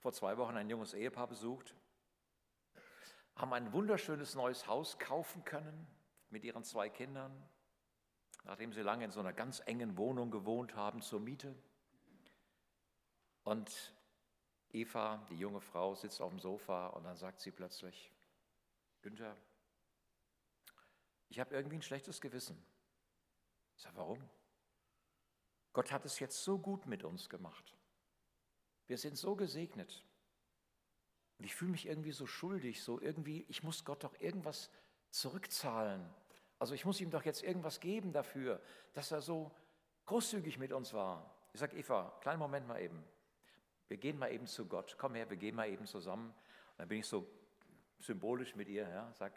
Vor 0.00 0.14
zwei 0.14 0.38
Wochen 0.38 0.56
ein 0.56 0.70
junges 0.70 0.94
Ehepaar 0.94 1.26
besucht, 1.26 1.74
haben 3.36 3.52
ein 3.52 3.72
wunderschönes 3.72 4.34
neues 4.34 4.66
Haus 4.66 4.98
kaufen 4.98 5.44
können 5.44 5.86
mit 6.30 6.44
ihren 6.44 6.64
zwei 6.64 6.88
Kindern, 6.88 7.32
nachdem 8.44 8.72
sie 8.72 8.82
lange 8.82 9.04
in 9.04 9.10
so 9.10 9.20
einer 9.20 9.32
ganz 9.32 9.60
engen 9.66 9.96
Wohnung 9.96 10.30
gewohnt 10.30 10.74
haben 10.76 11.02
zur 11.02 11.20
Miete. 11.20 11.54
Und 13.42 13.94
Eva, 14.70 15.24
die 15.30 15.38
junge 15.38 15.60
Frau, 15.60 15.94
sitzt 15.94 16.20
auf 16.20 16.30
dem 16.30 16.38
Sofa 16.38 16.88
und 16.88 17.04
dann 17.04 17.16
sagt 17.16 17.40
sie 17.40 17.50
plötzlich, 17.50 18.12
Günther, 19.02 19.36
ich 21.28 21.38
habe 21.40 21.54
irgendwie 21.54 21.76
ein 21.76 21.82
schlechtes 21.82 22.20
Gewissen. 22.20 22.64
Ich 23.76 23.82
sage, 23.82 23.96
warum? 23.96 24.22
Gott 25.72 25.90
hat 25.90 26.04
es 26.04 26.20
jetzt 26.20 26.42
so 26.42 26.58
gut 26.58 26.86
mit 26.86 27.02
uns 27.02 27.28
gemacht. 27.28 27.76
Wir 28.86 28.98
sind 28.98 29.16
so 29.16 29.34
gesegnet. 29.34 30.04
Und 31.38 31.44
ich 31.44 31.54
fühle 31.54 31.72
mich 31.72 31.86
irgendwie 31.86 32.12
so 32.12 32.26
schuldig, 32.26 32.82
so 32.82 33.00
irgendwie, 33.00 33.44
ich 33.48 33.62
muss 33.62 33.84
Gott 33.84 34.04
doch 34.04 34.18
irgendwas 34.20 34.70
zurückzahlen. 35.10 36.08
Also 36.58 36.74
ich 36.74 36.84
muss 36.84 37.00
ihm 37.00 37.10
doch 37.10 37.24
jetzt 37.24 37.42
irgendwas 37.42 37.80
geben 37.80 38.12
dafür, 38.12 38.60
dass 38.92 39.10
er 39.10 39.20
so 39.20 39.50
großzügig 40.06 40.58
mit 40.58 40.72
uns 40.72 40.94
war. 40.94 41.34
Ich 41.52 41.60
sage, 41.60 41.76
Eva, 41.76 42.16
kleinen 42.20 42.38
Moment 42.38 42.66
mal 42.66 42.80
eben. 42.80 43.04
Wir 43.88 43.96
gehen 43.96 44.18
mal 44.18 44.32
eben 44.32 44.46
zu 44.46 44.66
Gott. 44.66 44.96
Komm 44.98 45.14
her, 45.14 45.28
wir 45.28 45.36
gehen 45.36 45.54
mal 45.54 45.68
eben 45.68 45.86
zusammen. 45.86 46.28
Und 46.28 46.78
dann 46.78 46.88
bin 46.88 46.98
ich 46.98 47.06
so 47.06 47.26
symbolisch 47.98 48.54
mit 48.54 48.68
ihr, 48.68 48.88
ja, 48.88 49.12
sag, 49.14 49.32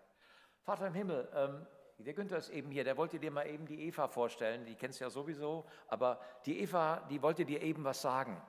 Vater 0.61 0.87
im 0.87 0.93
Himmel, 0.93 1.29
ähm, 1.33 1.65
der 1.99 2.13
Günther 2.13 2.37
ist 2.37 2.49
eben 2.49 2.69
hier, 2.69 2.83
der 2.83 2.97
wollte 2.97 3.19
dir 3.19 3.31
mal 3.31 3.47
eben 3.47 3.65
die 3.65 3.87
Eva 3.87 4.07
vorstellen, 4.07 4.65
die 4.65 4.75
kennst 4.75 4.99
du 4.99 5.05
ja 5.05 5.09
sowieso, 5.09 5.65
aber 5.87 6.19
die 6.45 6.59
Eva, 6.59 7.07
die 7.09 7.21
wollte 7.21 7.43
dir 7.45 7.61
eben 7.61 7.83
was 7.83 8.01
sagen. 8.01 8.39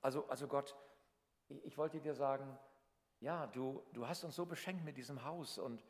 Also, 0.00 0.28
also 0.28 0.46
Gott, 0.46 0.76
ich, 1.64 1.76
wollte 1.78 2.00
dir 2.00 2.14
sagen, 2.14 2.58
ja, 3.20 3.46
du, 3.46 3.82
du 3.92 4.06
hast 4.06 4.24
uns 4.24 4.34
so 4.34 4.46
beschenkt 4.46 4.84
mit 4.84 4.96
diesem 4.96 5.24
Haus 5.24 5.58
und 5.58 5.84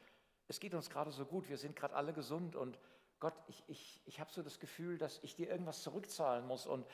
es 0.49 0.61
geht 0.61 0.75
uns 0.75 0.90
gerade 0.90 1.11
so 1.11 1.25
gut, 1.25 1.49
wir 1.49 1.57
sind 1.57 1.76
gerade 1.76 1.95
alle 1.95 2.12
gesund 2.12 2.57
und 2.57 2.78
Gott, 3.21 3.35
ich, 3.47 3.62
ich, 3.69 4.02
ich 4.04 4.21
habe 4.21 4.33
so 4.33 4.42
das 4.42 4.59
Gefühl, 4.59 4.99
dass 4.99 5.21
ich 5.23 5.37
dir 5.37 5.49
irgendwas 5.49 5.83
zurückzahlen 5.83 6.45
muss 6.47 6.66
und 6.66 6.87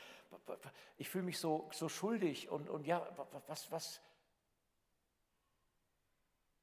ich 0.97 1.09
fühle 1.09 1.23
mich 1.23 1.39
so, 1.39 1.69
so 1.73 1.89
schuldig 1.89 2.49
und, 2.49 2.69
und 2.69 2.85
ja, 2.85 3.07
was, 3.47 3.71
was? 3.71 4.01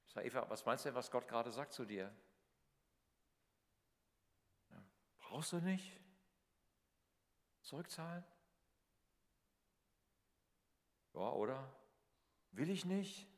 Sag 0.06 0.24
Eva, 0.24 0.48
was 0.48 0.64
meinst 0.64 0.84
du 0.84 0.88
denn, 0.88 0.94
was 0.94 1.10
Gott 1.10 1.26
gerade 1.26 1.50
sagt 1.50 1.72
zu 1.72 1.84
dir? 1.84 2.14
Brauchst 5.18 5.52
du 5.52 5.56
nicht 5.58 6.00
zurückzahlen? 7.62 8.24
Ja, 11.12 11.32
oder? 11.32 11.75
Will 12.56 12.70
ich 12.70 12.86
nicht? 12.86 13.28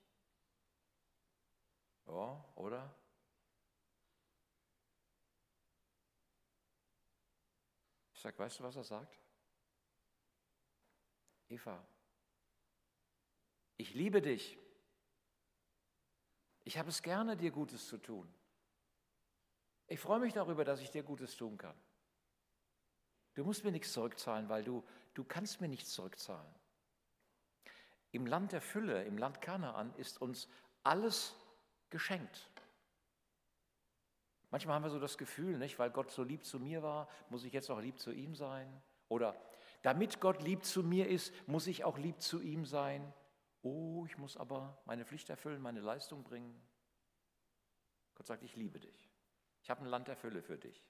Ja, 2.06 2.44
oder? 2.54 2.94
Ich 8.12 8.20
sage, 8.20 8.38
weißt 8.38 8.60
du, 8.60 8.62
was 8.62 8.76
er 8.76 8.84
sagt? 8.84 9.18
Eva, 11.48 11.84
ich 13.76 13.92
liebe 13.92 14.22
dich. 14.22 14.56
Ich 16.62 16.78
habe 16.78 16.90
es 16.90 17.02
gerne, 17.02 17.36
dir 17.36 17.50
Gutes 17.50 17.88
zu 17.88 17.98
tun. 17.98 18.32
Ich 19.88 19.98
freue 19.98 20.20
mich 20.20 20.34
darüber, 20.34 20.64
dass 20.64 20.80
ich 20.80 20.92
dir 20.92 21.02
Gutes 21.02 21.36
tun 21.36 21.58
kann. 21.58 21.76
Du 23.34 23.42
musst 23.42 23.64
mir 23.64 23.72
nichts 23.72 23.92
zurückzahlen, 23.92 24.48
weil 24.48 24.62
du, 24.62 24.86
du 25.14 25.24
kannst 25.24 25.60
mir 25.60 25.68
nichts 25.68 25.90
zurückzahlen. 25.90 26.54
Im 28.10 28.26
Land 28.26 28.52
der 28.52 28.60
Fülle, 28.60 29.04
im 29.04 29.18
Land 29.18 29.40
Kanaan, 29.40 29.94
ist 29.96 30.20
uns 30.20 30.48
alles 30.82 31.34
geschenkt. 31.90 32.50
Manchmal 34.50 34.76
haben 34.76 34.84
wir 34.84 34.90
so 34.90 34.98
das 34.98 35.18
Gefühl, 35.18 35.58
nicht, 35.58 35.78
weil 35.78 35.90
Gott 35.90 36.10
so 36.10 36.22
lieb 36.22 36.44
zu 36.44 36.58
mir 36.58 36.82
war, 36.82 37.08
muss 37.28 37.44
ich 37.44 37.52
jetzt 37.52 37.70
auch 37.70 37.80
lieb 37.80 37.98
zu 37.98 38.10
ihm 38.12 38.34
sein. 38.34 38.82
Oder 39.08 39.36
damit 39.82 40.20
Gott 40.20 40.42
lieb 40.42 40.64
zu 40.64 40.82
mir 40.82 41.08
ist, 41.08 41.32
muss 41.46 41.66
ich 41.66 41.84
auch 41.84 41.98
lieb 41.98 42.20
zu 42.22 42.40
ihm 42.40 42.64
sein. 42.64 43.12
Oh, 43.62 44.06
ich 44.06 44.16
muss 44.16 44.36
aber 44.36 44.80
meine 44.86 45.04
Pflicht 45.04 45.28
erfüllen, 45.28 45.60
meine 45.60 45.80
Leistung 45.80 46.22
bringen. 46.24 46.58
Gott 48.14 48.26
sagt, 48.26 48.42
ich 48.42 48.56
liebe 48.56 48.80
dich. 48.80 49.10
Ich 49.62 49.70
habe 49.70 49.82
ein 49.82 49.88
Land 49.88 50.08
der 50.08 50.16
Fülle 50.16 50.42
für 50.42 50.56
dich. 50.56 50.82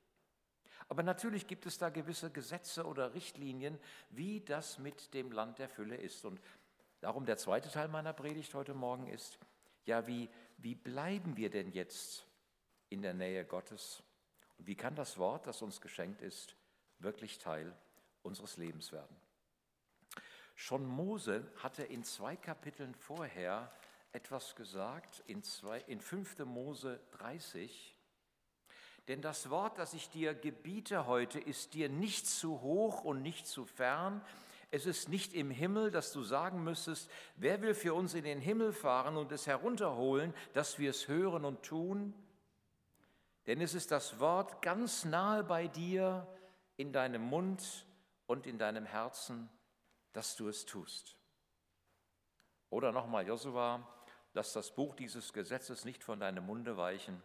Aber 0.88 1.02
natürlich 1.02 1.46
gibt 1.46 1.66
es 1.66 1.78
da 1.78 1.90
gewisse 1.90 2.31
Gesetze 2.31 2.87
oder 2.87 3.12
Richtlinien, 3.12 3.78
wie 4.11 4.40
das 4.40 4.78
mit 4.78 5.12
dem 5.14 5.33
Land 5.33 5.59
der 5.59 5.68
Fülle 5.68 5.96
ist. 5.96 6.24
Und 6.24 6.40
darum 7.00 7.26
der 7.26 7.37
zweite 7.37 7.70
Teil 7.70 7.88
meiner 7.88 8.12
Predigt 8.12 8.54
heute 8.54 8.74
Morgen 8.74 9.06
ist, 9.06 9.38
ja, 9.84 10.06
wie, 10.06 10.28
wie 10.58 10.74
bleiben 10.74 11.37
wir 11.37 11.50
denn 11.50 11.70
jetzt 11.70 12.26
in 12.88 13.02
der 13.02 13.14
Nähe 13.14 13.44
Gottes? 13.44 14.02
Und 14.58 14.66
wie 14.66 14.76
kann 14.76 14.94
das 14.94 15.18
Wort, 15.18 15.46
das 15.46 15.62
uns 15.62 15.80
geschenkt 15.80 16.20
ist, 16.20 16.56
wirklich 16.98 17.38
Teil 17.38 17.74
unseres 18.22 18.56
Lebens 18.56 18.92
werden? 18.92 19.16
Schon 20.54 20.84
Mose 20.84 21.50
hatte 21.62 21.84
in 21.84 22.02
zwei 22.02 22.37
Kapiteln 22.37 22.94
vorher 22.94 23.72
etwas 24.12 24.56
gesagt, 24.56 25.22
in, 25.26 25.42
zwei, 25.42 25.78
in 25.82 26.00
5. 26.00 26.40
Mose 26.40 27.00
30. 27.12 27.96
Denn 29.06 29.22
das 29.22 29.48
Wort, 29.50 29.78
das 29.78 29.94
ich 29.94 30.11
dir 30.11 30.34
gebiete 30.34 31.06
heute, 31.06 31.38
ist 31.38 31.74
dir 31.74 31.88
nicht 31.88 32.26
zu 32.26 32.61
hoch 32.61 33.04
und 33.04 33.22
nicht 33.22 33.46
zu 33.46 33.64
fern. 33.64 34.20
Es 34.70 34.85
ist 34.85 35.09
nicht 35.09 35.33
im 35.33 35.50
Himmel, 35.50 35.90
dass 35.90 36.12
du 36.12 36.22
sagen 36.22 36.62
müsstest, 36.62 37.11
wer 37.37 37.62
will 37.62 37.74
für 37.74 37.94
uns 37.94 38.14
in 38.14 38.24
den 38.24 38.40
Himmel 38.40 38.72
fahren 38.72 39.16
und 39.16 39.33
es 39.33 39.46
herunterholen, 39.46 40.35
dass 40.52 40.78
wir 40.78 40.90
es 40.90 41.09
hören 41.09 41.44
und 41.44 41.62
tun? 41.62 42.14
Denn 43.46 43.62
es 43.62 43.72
ist 43.72 43.90
das 43.90 44.20
Wort 44.20 44.61
ganz 44.61 45.07
nahe 45.07 45.42
bei 45.42 45.68
dir, 45.68 46.26
in 46.78 46.92
deinem 46.92 47.22
Mund 47.22 47.87
und 48.26 48.46
in 48.46 48.59
deinem 48.59 48.87
Herzen, 48.87 49.50
dass 50.12 50.37
du 50.37 50.48
es 50.48 50.64
tust. 50.64 51.16
Oder 52.70 52.92
nochmal 52.92 53.26
Josua, 53.26 53.87
lass 54.33 54.52
das 54.52 54.74
Buch 54.74 54.94
dieses 54.94 55.33
Gesetzes 55.33 55.85
nicht 55.85 56.04
von 56.04 56.20
deinem 56.20 56.46
Munde 56.46 56.76
weichen, 56.76 57.22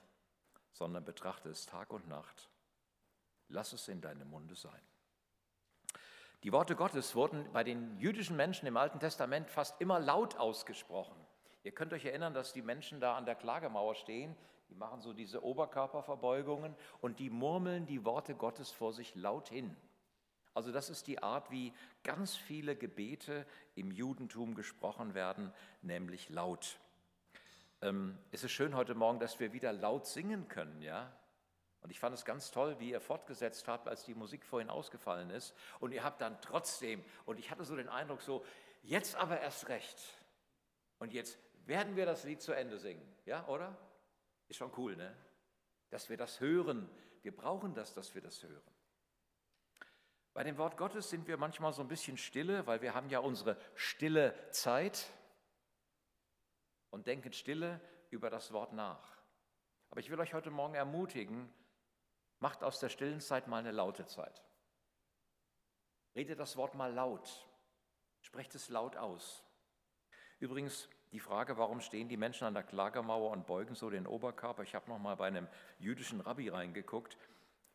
sondern 0.73 1.05
betrachte 1.05 1.49
es 1.49 1.65
Tag 1.65 1.91
und 1.93 2.07
Nacht. 2.07 2.49
Lass 3.49 3.73
es 3.73 3.87
in 3.87 4.01
deinem 4.01 4.29
Munde 4.29 4.55
sein. 4.55 4.81
Die 6.43 6.51
Worte 6.51 6.75
Gottes 6.75 7.15
wurden 7.15 7.49
bei 7.53 7.63
den 7.63 7.97
jüdischen 7.97 8.35
Menschen 8.35 8.67
im 8.67 8.75
Alten 8.75 8.99
Testament 8.99 9.49
fast 9.49 9.79
immer 9.79 9.99
laut 9.99 10.35
ausgesprochen. 10.37 11.15
Ihr 11.63 11.71
könnt 11.71 11.93
euch 11.93 12.03
erinnern, 12.03 12.33
dass 12.33 12.51
die 12.51 12.61
Menschen 12.61 12.99
da 12.99 13.15
an 13.15 13.25
der 13.25 13.35
Klagemauer 13.35 13.95
stehen, 13.95 14.35
die 14.69 14.75
machen 14.75 14.99
so 14.99 15.13
diese 15.13 15.41
Oberkörperverbeugungen 15.41 16.75
und 16.99 17.19
die 17.19 17.29
murmeln 17.29 17.85
die 17.85 18.03
Worte 18.03 18.35
Gottes 18.35 18.71
vor 18.71 18.91
sich 18.91 19.15
laut 19.15 19.47
hin. 19.47 19.73
Also 20.53 20.73
das 20.73 20.89
ist 20.89 21.07
die 21.07 21.23
Art, 21.23 21.49
wie 21.49 21.71
ganz 22.03 22.35
viele 22.35 22.75
Gebete 22.75 23.45
im 23.75 23.91
Judentum 23.91 24.53
gesprochen 24.53 25.13
werden, 25.13 25.53
nämlich 25.81 26.29
laut. 26.29 26.77
Ähm, 27.81 28.17
es 28.31 28.43
ist 28.43 28.51
schön 28.51 28.75
heute 28.75 28.95
Morgen, 28.95 29.19
dass 29.19 29.39
wir 29.39 29.53
wieder 29.53 29.71
laut 29.71 30.05
singen 30.07 30.49
können, 30.49 30.81
ja. 30.81 31.09
Und 31.83 31.91
ich 31.91 31.99
fand 31.99 32.15
es 32.15 32.23
ganz 32.23 32.49
toll, 32.49 32.79
wie 32.79 32.91
ihr 32.91 33.01
fortgesetzt 33.01 33.67
habt, 33.67 33.89
als 33.89 34.05
die 34.05 34.15
Musik 34.15 34.45
vorhin 34.45 34.69
ausgefallen 34.69 35.29
ist. 35.29 35.53
Und 35.81 35.91
ihr 35.91 36.03
habt 36.03 36.21
dann 36.21 36.39
trotzdem, 36.41 37.03
und 37.25 37.37
ich 37.37 37.51
hatte 37.51 37.65
so 37.65 37.75
den 37.75 37.89
Eindruck, 37.89 38.21
so, 38.21 38.45
jetzt 38.83 39.15
aber 39.15 39.41
erst 39.41 39.67
recht. 39.67 40.01
Und 40.99 41.13
jetzt 41.13 41.37
werden 41.65 41.97
wir 41.97 42.05
das 42.05 42.23
Lied 42.23 42.41
zu 42.41 42.53
Ende 42.53 42.79
singen, 42.79 43.05
ja, 43.25 43.45
oder? 43.47 43.77
Ist 44.47 44.57
schon 44.57 44.71
cool, 44.77 44.95
ne? 44.95 45.13
Dass 45.89 46.09
wir 46.09 46.15
das 46.15 46.39
hören. 46.39 46.89
Wir 47.21 47.35
brauchen 47.35 47.73
das, 47.73 47.93
dass 47.93 48.15
wir 48.15 48.21
das 48.21 48.41
hören. 48.43 48.73
Bei 50.33 50.43
dem 50.43 50.57
Wort 50.57 50.77
Gottes 50.77 51.09
sind 51.09 51.27
wir 51.27 51.37
manchmal 51.37 51.73
so 51.73 51.81
ein 51.81 51.87
bisschen 51.89 52.17
stille, 52.17 52.65
weil 52.65 52.81
wir 52.81 52.95
haben 52.95 53.09
ja 53.09 53.19
unsere 53.19 53.57
stille 53.75 54.33
Zeit 54.51 55.05
und 56.89 57.07
denken 57.07 57.33
stille 57.33 57.81
über 58.09 58.29
das 58.29 58.53
Wort 58.53 58.71
nach. 58.73 59.17
Aber 59.89 59.99
ich 59.99 60.09
will 60.09 60.19
euch 60.19 60.33
heute 60.33 60.49
Morgen 60.49 60.73
ermutigen, 60.73 61.53
macht 62.43 62.61
aus 62.61 62.77
der 62.81 62.89
stillen 62.89 63.21
Zeit 63.21 63.47
mal 63.47 63.59
eine 63.59 63.71
laute 63.71 64.05
Zeit. 64.05 64.43
Redet 66.13 66.37
das 66.39 66.57
Wort 66.57 66.75
mal 66.75 66.93
laut. 66.93 67.47
Sprecht 68.19 68.53
es 68.53 68.67
laut 68.67 68.97
aus. 68.97 69.45
Übrigens, 70.39 70.89
Die 71.13 71.19
Frage, 71.19 71.59
warum 71.59 71.79
stehen 71.79 72.09
die 72.09 72.17
Menschen 72.17 72.47
an 72.47 72.55
der 72.55 72.63
Klagermauer 72.63 73.29
und 73.29 73.45
beugen 73.45 73.75
so 73.75 73.91
den 73.91 74.07
Oberkörper? 74.07 74.63
Ich 74.63 74.73
habe 74.73 74.89
noch 74.89 74.97
mal 74.97 75.15
bei 75.15 75.27
einem 75.27 75.47
jüdischen 75.77 76.21
Rabbi 76.21 76.49
reingeguckt. 76.49 77.19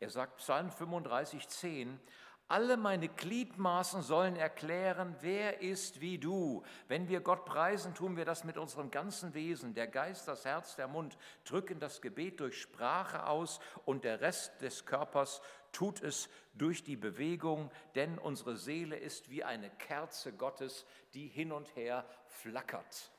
Er 0.01 0.09
sagt 0.09 0.39
Psalm 0.39 0.69
35, 0.69 1.47
10, 1.47 2.01
alle 2.49 2.77
meine 2.77 3.07
Gliedmaßen 3.07 4.01
sollen 4.01 4.35
erklären, 4.35 5.15
wer 5.21 5.61
ist 5.61 6.01
wie 6.01 6.17
du. 6.17 6.63
Wenn 6.87 7.07
wir 7.07 7.21
Gott 7.21 7.45
preisen, 7.45 7.93
tun 7.93 8.17
wir 8.17 8.25
das 8.25 8.43
mit 8.43 8.57
unserem 8.57 8.89
ganzen 8.89 9.35
Wesen. 9.35 9.75
Der 9.75 9.87
Geist, 9.87 10.27
das 10.27 10.45
Herz, 10.45 10.75
der 10.75 10.87
Mund 10.87 11.15
drücken 11.45 11.79
das 11.79 12.01
Gebet 12.01 12.39
durch 12.39 12.59
Sprache 12.59 13.27
aus 13.27 13.59
und 13.85 14.03
der 14.03 14.19
Rest 14.19 14.61
des 14.61 14.87
Körpers 14.87 15.41
tut 15.71 16.01
es 16.01 16.27
durch 16.55 16.83
die 16.83 16.97
Bewegung, 16.97 17.71
denn 17.93 18.17
unsere 18.17 18.57
Seele 18.57 18.97
ist 18.97 19.29
wie 19.29 19.43
eine 19.43 19.69
Kerze 19.69 20.33
Gottes, 20.33 20.87
die 21.13 21.27
hin 21.27 21.51
und 21.51 21.75
her 21.75 22.03
flackert. 22.25 23.11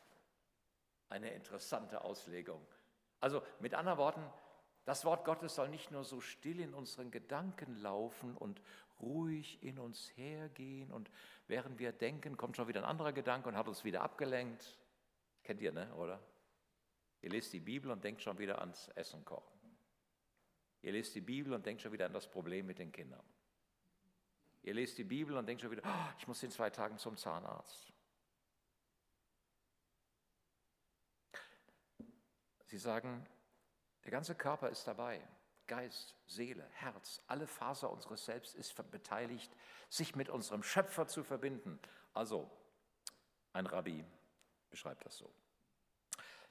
Eine 1.08 1.30
interessante 1.30 2.02
Auslegung. 2.02 2.66
Also 3.20 3.42
mit 3.60 3.74
anderen 3.74 3.98
Worten, 3.98 4.24
das 4.84 5.04
Wort 5.04 5.24
Gottes 5.24 5.54
soll 5.54 5.68
nicht 5.68 5.92
nur 5.92 6.02
so 6.02 6.20
still 6.20 6.58
in 6.58 6.74
unseren 6.74 7.12
Gedanken 7.12 7.76
laufen 7.76 8.36
und 8.36 8.60
ruhig 9.00 9.62
in 9.62 9.78
uns 9.78 10.10
hergehen 10.16 10.90
und 10.90 11.10
während 11.46 11.78
wir 11.78 11.92
denken, 11.92 12.36
kommt 12.36 12.56
schon 12.56 12.68
wieder 12.68 12.80
ein 12.80 12.88
anderer 12.88 13.12
Gedanke 13.12 13.48
und 13.48 13.56
hat 13.56 13.68
uns 13.68 13.84
wieder 13.84 14.02
abgelenkt. 14.02 14.78
Kennt 15.42 15.60
ihr, 15.60 15.72
ne, 15.72 15.92
oder? 15.94 16.22
Ihr 17.22 17.30
lest 17.30 17.52
die 17.52 17.60
Bibel 17.60 17.90
und 17.90 18.02
denkt 18.02 18.22
schon 18.22 18.38
wieder 18.38 18.60
ans 18.60 18.88
Essen 18.94 19.24
kochen. 19.24 19.58
Ihr 20.82 20.92
lest 20.92 21.14
die 21.14 21.20
Bibel 21.20 21.52
und 21.52 21.66
denkt 21.66 21.82
schon 21.82 21.92
wieder 21.92 22.06
an 22.06 22.12
das 22.12 22.30
Problem 22.30 22.66
mit 22.66 22.78
den 22.78 22.90
Kindern. 22.90 23.24
Ihr 24.62 24.74
lest 24.74 24.98
die 24.98 25.04
Bibel 25.04 25.36
und 25.36 25.46
denkt 25.46 25.62
schon 25.62 25.70
wieder, 25.70 25.82
oh, 25.84 26.14
ich 26.18 26.26
muss 26.26 26.42
in 26.42 26.50
zwei 26.50 26.70
Tagen 26.70 26.98
zum 26.98 27.16
Zahnarzt. 27.16 27.92
Sie 32.66 32.78
sagen, 32.78 33.26
der 34.04 34.10
ganze 34.10 34.34
Körper 34.34 34.68
ist 34.68 34.86
dabei. 34.86 35.20
Geist, 35.70 36.16
Seele, 36.26 36.66
Herz, 36.72 37.22
alle 37.28 37.46
Faser 37.46 37.92
unseres 37.92 38.24
Selbst 38.24 38.56
ist 38.56 38.74
beteiligt, 38.90 39.52
sich 39.88 40.16
mit 40.16 40.28
unserem 40.28 40.64
Schöpfer 40.64 41.06
zu 41.06 41.22
verbinden. 41.22 41.78
Also, 42.12 42.50
ein 43.52 43.66
Rabbi 43.66 44.04
beschreibt 44.68 45.06
das 45.06 45.16
so. 45.16 45.32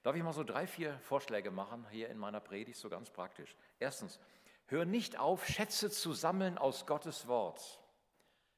Darf 0.04 0.16
ich 0.16 0.24
mal 0.24 0.32
so 0.32 0.46
drei, 0.46 0.66
vier 0.68 0.98
Vorschläge 1.02 1.52
machen 1.52 1.86
hier 1.90 2.08
in 2.08 2.18
meiner 2.18 2.40
Predigt, 2.40 2.80
so 2.80 2.90
ganz 2.90 3.10
praktisch. 3.10 3.58
Erstens, 3.78 4.22
hör 4.68 4.86
nicht 4.86 5.20
auf, 5.20 5.46
Schätze 5.46 5.92
zu 5.92 6.14
sammeln 6.14 6.58
aus 6.58 6.86
Gottes 6.86 7.28
Wort. 7.28 7.82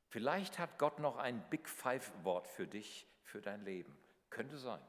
Vielleicht 0.10 0.60
hat 0.60 0.78
Gott 0.78 1.00
noch 1.00 1.18
ein 1.18 1.44
Big 1.50 1.68
Five-Wort 1.68 2.48
für 2.48 2.68
dich, 2.68 3.08
für 3.24 3.42
dein 3.42 3.66
Leben. 3.66 3.98
Könnte 4.30 4.60
sein. 4.60 4.86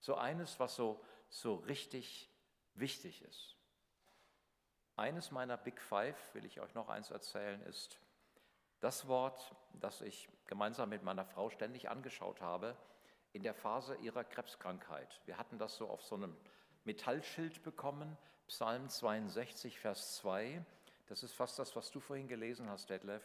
So 0.00 0.14
eines, 0.14 0.58
was 0.58 0.74
so, 0.76 1.04
so 1.28 1.56
richtig 1.56 2.30
wichtig 2.72 3.20
ist. 3.20 3.55
Eines 4.98 5.30
meiner 5.30 5.58
Big 5.58 5.78
Five, 5.78 6.16
will 6.32 6.46
ich 6.46 6.58
euch 6.58 6.74
noch 6.74 6.88
eins 6.88 7.10
erzählen, 7.10 7.60
ist 7.64 8.00
das 8.80 9.06
Wort, 9.06 9.54
das 9.74 10.00
ich 10.00 10.26
gemeinsam 10.46 10.88
mit 10.88 11.02
meiner 11.02 11.26
Frau 11.26 11.50
ständig 11.50 11.90
angeschaut 11.90 12.40
habe 12.40 12.74
in 13.34 13.42
der 13.42 13.52
Phase 13.52 13.96
ihrer 13.96 14.24
Krebskrankheit. 14.24 15.20
Wir 15.26 15.36
hatten 15.36 15.58
das 15.58 15.76
so 15.76 15.86
auf 15.90 16.02
so 16.02 16.14
einem 16.14 16.34
Metallschild 16.84 17.62
bekommen, 17.62 18.16
Psalm 18.48 18.88
62, 18.88 19.78
Vers 19.78 20.16
2. 20.16 20.64
Das 21.08 21.22
ist 21.22 21.34
fast 21.34 21.58
das, 21.58 21.76
was 21.76 21.90
du 21.90 22.00
vorhin 22.00 22.26
gelesen 22.26 22.70
hast, 22.70 22.88
Detlef. 22.88 23.22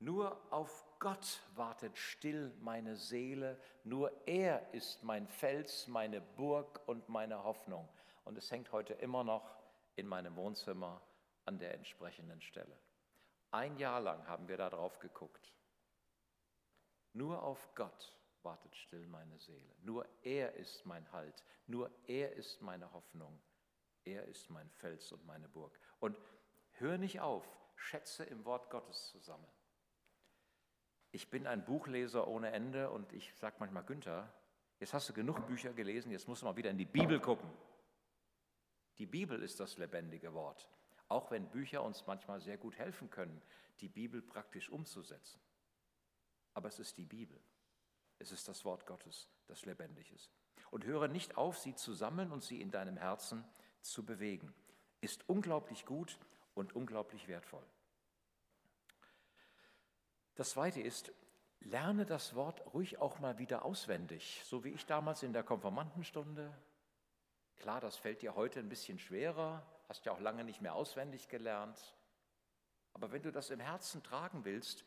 Nur 0.00 0.36
auf 0.50 0.84
Gott 0.98 1.42
wartet 1.54 1.96
still 1.96 2.52
meine 2.58 2.96
Seele, 2.96 3.56
nur 3.84 4.10
er 4.26 4.74
ist 4.74 5.04
mein 5.04 5.28
Fels, 5.28 5.86
meine 5.86 6.20
Burg 6.20 6.80
und 6.86 7.08
meine 7.08 7.44
Hoffnung. 7.44 7.88
Und 8.24 8.36
es 8.36 8.50
hängt 8.50 8.72
heute 8.72 8.94
immer 8.94 9.22
noch 9.22 9.61
in 9.96 10.06
meinem 10.06 10.36
Wohnzimmer 10.36 11.02
an 11.44 11.58
der 11.58 11.74
entsprechenden 11.74 12.40
Stelle. 12.40 12.78
Ein 13.50 13.76
Jahr 13.76 14.00
lang 14.00 14.26
haben 14.26 14.48
wir 14.48 14.56
da 14.56 14.70
drauf 14.70 14.98
geguckt. 14.98 15.52
Nur 17.12 17.42
auf 17.42 17.74
Gott 17.74 18.16
wartet 18.42 18.74
still 18.76 19.06
meine 19.06 19.38
Seele. 19.38 19.74
Nur 19.82 20.06
er 20.22 20.54
ist 20.54 20.86
mein 20.86 21.10
Halt. 21.12 21.44
Nur 21.66 21.90
er 22.06 22.32
ist 22.32 22.62
meine 22.62 22.92
Hoffnung. 22.92 23.40
Er 24.04 24.24
ist 24.26 24.50
mein 24.50 24.68
Fels 24.70 25.12
und 25.12 25.24
meine 25.26 25.48
Burg. 25.48 25.78
Und 26.00 26.16
hör 26.72 26.98
nicht 26.98 27.20
auf, 27.20 27.46
Schätze 27.76 28.24
im 28.24 28.44
Wort 28.44 28.70
Gottes 28.70 29.08
zu 29.10 29.18
sammeln. 29.18 29.52
Ich 31.10 31.30
bin 31.30 31.46
ein 31.46 31.64
Buchleser 31.64 32.26
ohne 32.26 32.52
Ende 32.52 32.90
und 32.90 33.12
ich 33.12 33.34
sage 33.34 33.56
manchmal, 33.58 33.84
Günther, 33.84 34.32
jetzt 34.80 34.94
hast 34.94 35.08
du 35.08 35.12
genug 35.12 35.46
Bücher 35.46 35.72
gelesen, 35.74 36.10
jetzt 36.10 36.26
musst 36.26 36.42
du 36.42 36.46
mal 36.46 36.56
wieder 36.56 36.70
in 36.70 36.78
die 36.78 36.86
Bibel 36.86 37.20
gucken. 37.20 37.50
Die 38.98 39.06
Bibel 39.06 39.42
ist 39.42 39.60
das 39.60 39.78
lebendige 39.78 40.34
Wort, 40.34 40.68
auch 41.08 41.30
wenn 41.30 41.50
Bücher 41.50 41.82
uns 41.82 42.06
manchmal 42.06 42.40
sehr 42.40 42.58
gut 42.58 42.76
helfen 42.76 43.10
können, 43.10 43.42
die 43.80 43.88
Bibel 43.88 44.22
praktisch 44.22 44.70
umzusetzen. 44.70 45.40
Aber 46.54 46.68
es 46.68 46.78
ist 46.78 46.98
die 46.98 47.06
Bibel. 47.06 47.40
Es 48.18 48.30
ist 48.30 48.46
das 48.48 48.64
Wort 48.64 48.86
Gottes, 48.86 49.28
das 49.46 49.64
lebendig 49.64 50.12
ist. 50.12 50.30
Und 50.70 50.84
höre 50.84 51.08
nicht 51.08 51.36
auf, 51.36 51.58
sie 51.58 51.74
zu 51.74 51.92
sammeln 51.92 52.30
und 52.30 52.42
sie 52.42 52.60
in 52.60 52.70
deinem 52.70 52.96
Herzen 52.96 53.44
zu 53.80 54.04
bewegen. 54.04 54.54
Ist 55.00 55.28
unglaublich 55.28 55.84
gut 55.84 56.18
und 56.54 56.74
unglaublich 56.74 57.26
wertvoll. 57.28 57.64
Das 60.34 60.50
Zweite 60.50 60.80
ist, 60.80 61.12
lerne 61.60 62.06
das 62.06 62.34
Wort 62.34 62.62
ruhig 62.72 62.98
auch 62.98 63.18
mal 63.18 63.38
wieder 63.38 63.64
auswendig, 63.64 64.42
so 64.44 64.64
wie 64.64 64.70
ich 64.70 64.86
damals 64.86 65.22
in 65.22 65.32
der 65.32 65.42
Konfirmandenstunde 65.42 66.52
Klar, 67.56 67.80
das 67.80 67.96
fällt 67.96 68.22
dir 68.22 68.34
heute 68.34 68.60
ein 68.60 68.68
bisschen 68.68 68.98
schwerer, 68.98 69.62
hast 69.88 70.04
ja 70.04 70.12
auch 70.12 70.20
lange 70.20 70.44
nicht 70.44 70.60
mehr 70.60 70.74
auswendig 70.74 71.28
gelernt. 71.28 71.94
Aber 72.94 73.12
wenn 73.12 73.22
du 73.22 73.32
das 73.32 73.50
im 73.50 73.60
Herzen 73.60 74.02
tragen 74.02 74.44
willst, 74.44 74.84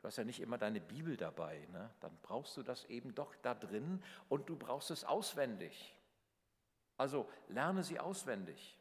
du 0.00 0.08
hast 0.08 0.16
ja 0.16 0.24
nicht 0.24 0.40
immer 0.40 0.58
deine 0.58 0.80
Bibel 0.80 1.16
dabei, 1.16 1.66
ne? 1.72 1.90
dann 2.00 2.16
brauchst 2.22 2.56
du 2.56 2.62
das 2.62 2.84
eben 2.86 3.14
doch 3.14 3.34
da 3.36 3.54
drin 3.54 4.02
und 4.28 4.48
du 4.48 4.56
brauchst 4.56 4.90
es 4.90 5.04
auswendig. 5.04 5.96
Also 6.96 7.28
lerne 7.48 7.82
sie 7.82 7.98
auswendig. 7.98 8.78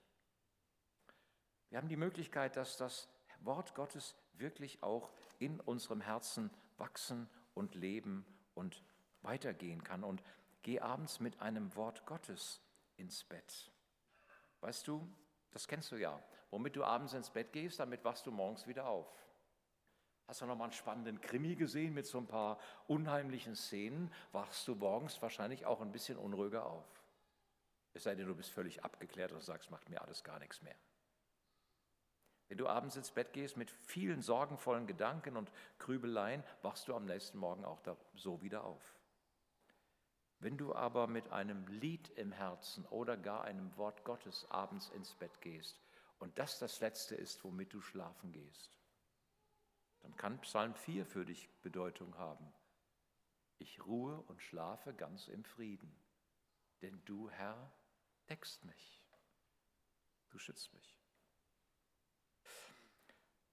Wir 1.70 1.78
haben 1.78 1.88
die 1.88 1.98
Möglichkeit, 1.98 2.58
dass 2.58 2.78
das 2.78 3.08
Wort 3.40 3.74
Gottes 3.76 4.16
wirklich 4.34 4.84
auch 4.84 5.10
in 5.40 5.60
unserem 5.62 6.02
Herzen 6.02 6.52
wachsen 6.78 7.30
und 7.54 7.76
leben 7.76 8.26
und 8.54 8.84
weitergehen 9.22 9.84
kann. 9.84 10.04
Und 10.04 10.22
geh 10.64 10.80
abends 10.80 11.20
mit 11.20 11.42
einem 11.42 11.76
Wort 11.76 12.06
Gottes 12.06 12.62
ins 13.02 13.24
Bett. 13.24 13.72
Weißt 14.62 14.88
du, 14.88 15.08
das 15.52 15.68
kennst 15.68 15.92
du 15.92 15.98
ja. 15.98 16.22
Womit 16.50 16.76
du 16.76 16.84
abends 16.84 17.14
ins 17.14 17.30
Bett 17.30 17.52
gehst, 17.52 17.80
damit 17.80 18.04
wachst 18.04 18.26
du 18.26 18.32
morgens 18.32 18.68
wieder 18.68 18.88
auf. 18.88 19.08
Hast 20.28 20.42
du 20.42 20.46
noch 20.46 20.56
mal 20.56 20.66
einen 20.66 20.74
spannenden 20.74 21.20
Krimi 21.20 21.56
gesehen 21.56 21.94
mit 21.94 22.06
so 22.06 22.18
ein 22.18 22.28
paar 22.28 22.58
unheimlichen 22.88 23.56
Szenen, 23.56 24.14
wachst 24.32 24.68
du 24.68 24.76
morgens 24.76 25.22
wahrscheinlich 25.22 25.66
auch 25.66 25.82
ein 25.82 25.92
bisschen 25.92 26.18
unruhiger 26.18 26.66
auf. 26.66 27.04
Es 27.94 28.04
sei 28.04 28.16
denn, 28.16 28.28
du 28.28 28.36
bist 28.36 28.52
völlig 28.52 28.84
abgeklärt 28.86 29.34
und 29.34 29.44
sagst, 29.44 29.72
macht 29.72 29.90
mir 29.90 30.02
alles 30.02 30.24
gar 30.24 30.40
nichts 30.40 30.62
mehr. 30.62 30.76
Wenn 32.48 32.58
du 32.58 32.68
abends 32.68 32.96
ins 32.96 33.12
Bett 33.12 33.34
gehst 33.34 33.58
mit 33.58 33.72
vielen 33.72 34.22
sorgenvollen 34.22 34.88
Gedanken 34.88 35.38
und 35.38 35.52
Grübeleien, 35.80 36.44
wachst 36.62 36.88
du 36.88 36.96
am 36.96 37.06
nächsten 37.06 37.38
Morgen 37.38 37.66
auch 37.66 37.80
so 38.16 38.42
wieder 38.42 38.64
auf. 38.64 39.01
Wenn 40.42 40.58
du 40.58 40.74
aber 40.74 41.06
mit 41.06 41.32
einem 41.32 41.68
Lied 41.68 42.10
im 42.18 42.32
Herzen 42.32 42.84
oder 42.88 43.16
gar 43.16 43.44
einem 43.44 43.78
Wort 43.78 44.04
Gottes 44.04 44.50
abends 44.50 44.90
ins 44.90 45.14
Bett 45.14 45.40
gehst 45.40 45.80
und 46.18 46.40
das 46.40 46.58
das 46.58 46.80
Letzte 46.80 47.14
ist, 47.14 47.44
womit 47.44 47.72
du 47.74 47.80
schlafen 47.80 48.32
gehst, 48.32 48.76
dann 50.00 50.16
kann 50.16 50.42
Psalm 50.42 50.74
4 50.74 51.06
für 51.06 51.26
dich 51.26 51.48
Bedeutung 51.62 52.18
haben. 52.18 52.52
Ich 53.60 53.86
ruhe 53.86 54.20
und 54.22 54.42
schlafe 54.42 54.96
ganz 54.96 55.28
im 55.28 55.44
Frieden, 55.44 55.96
denn 56.82 57.06
du, 57.06 57.30
Herr, 57.30 57.72
deckst 58.28 58.66
mich, 58.66 59.00
du 60.32 60.40
schützt 60.40 60.74
mich. 60.74 60.98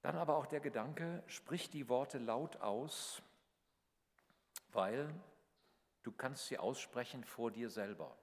Dann 0.00 0.16
aber 0.16 0.36
auch 0.36 0.46
der 0.46 0.60
Gedanke, 0.60 1.22
sprich 1.26 1.68
die 1.68 1.90
Worte 1.90 2.16
laut 2.16 2.56
aus, 2.62 3.20
weil 4.72 5.14
Du 6.02 6.12
kannst 6.12 6.46
sie 6.46 6.58
aussprechen 6.58 7.24
vor 7.24 7.50
dir 7.50 7.70
selber. 7.70 8.16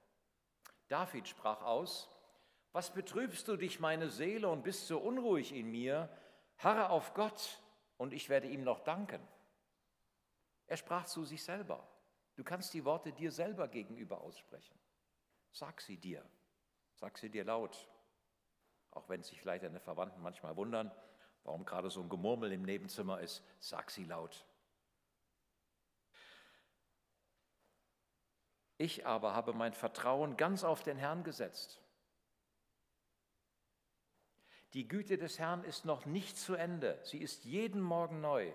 David 0.87 1.27
sprach 1.27 1.61
aus, 1.61 2.09
was 2.71 2.93
betrübst 2.93 3.47
du 3.47 3.55
dich, 3.55 3.79
meine 3.79 4.09
Seele, 4.09 4.49
und 4.49 4.63
bist 4.63 4.87
so 4.87 4.99
unruhig 4.99 5.53
in 5.53 5.71
mir? 5.71 6.09
Harre 6.57 6.89
auf 6.89 7.13
Gott, 7.13 7.61
und 7.97 8.13
ich 8.13 8.29
werde 8.29 8.47
ihm 8.47 8.63
noch 8.63 8.81
danken. 8.81 9.25
Er 10.67 10.77
sprach 10.77 11.05
zu 11.05 11.23
sich 11.23 11.43
selber. 11.43 11.87
Du 12.35 12.43
kannst 12.43 12.73
die 12.73 12.83
Worte 12.83 13.13
dir 13.13 13.31
selber 13.31 13.67
gegenüber 13.67 14.21
aussprechen. 14.21 14.77
Sag 15.51 15.79
sie 15.79 15.97
dir. 15.97 16.27
Sag 16.95 17.17
sie 17.17 17.29
dir 17.29 17.45
laut. 17.45 17.87
Auch 18.91 19.07
wenn 19.09 19.23
sich 19.23 19.39
vielleicht 19.39 19.63
deine 19.63 19.79
Verwandten 19.79 20.21
manchmal 20.21 20.55
wundern, 20.57 20.91
warum 21.43 21.65
gerade 21.65 21.89
so 21.89 22.01
ein 22.01 22.09
Gemurmel 22.09 22.51
im 22.51 22.63
Nebenzimmer 22.63 23.21
ist, 23.21 23.43
sag 23.59 23.89
sie 23.91 24.05
laut. 24.05 24.45
Ich 28.77 29.05
aber 29.05 29.33
habe 29.33 29.53
mein 29.53 29.73
Vertrauen 29.73 30.35
ganz 30.37 30.63
auf 30.63 30.83
den 30.83 30.97
Herrn 30.97 31.23
gesetzt. 31.23 31.81
Die 34.73 34.87
Güte 34.87 35.17
des 35.17 35.39
Herrn 35.39 35.63
ist 35.63 35.85
noch 35.85 36.05
nicht 36.05 36.37
zu 36.37 36.55
Ende. 36.55 36.99
Sie 37.03 37.19
ist 37.19 37.45
jeden 37.45 37.81
Morgen 37.81 38.19
neu. 38.19 38.51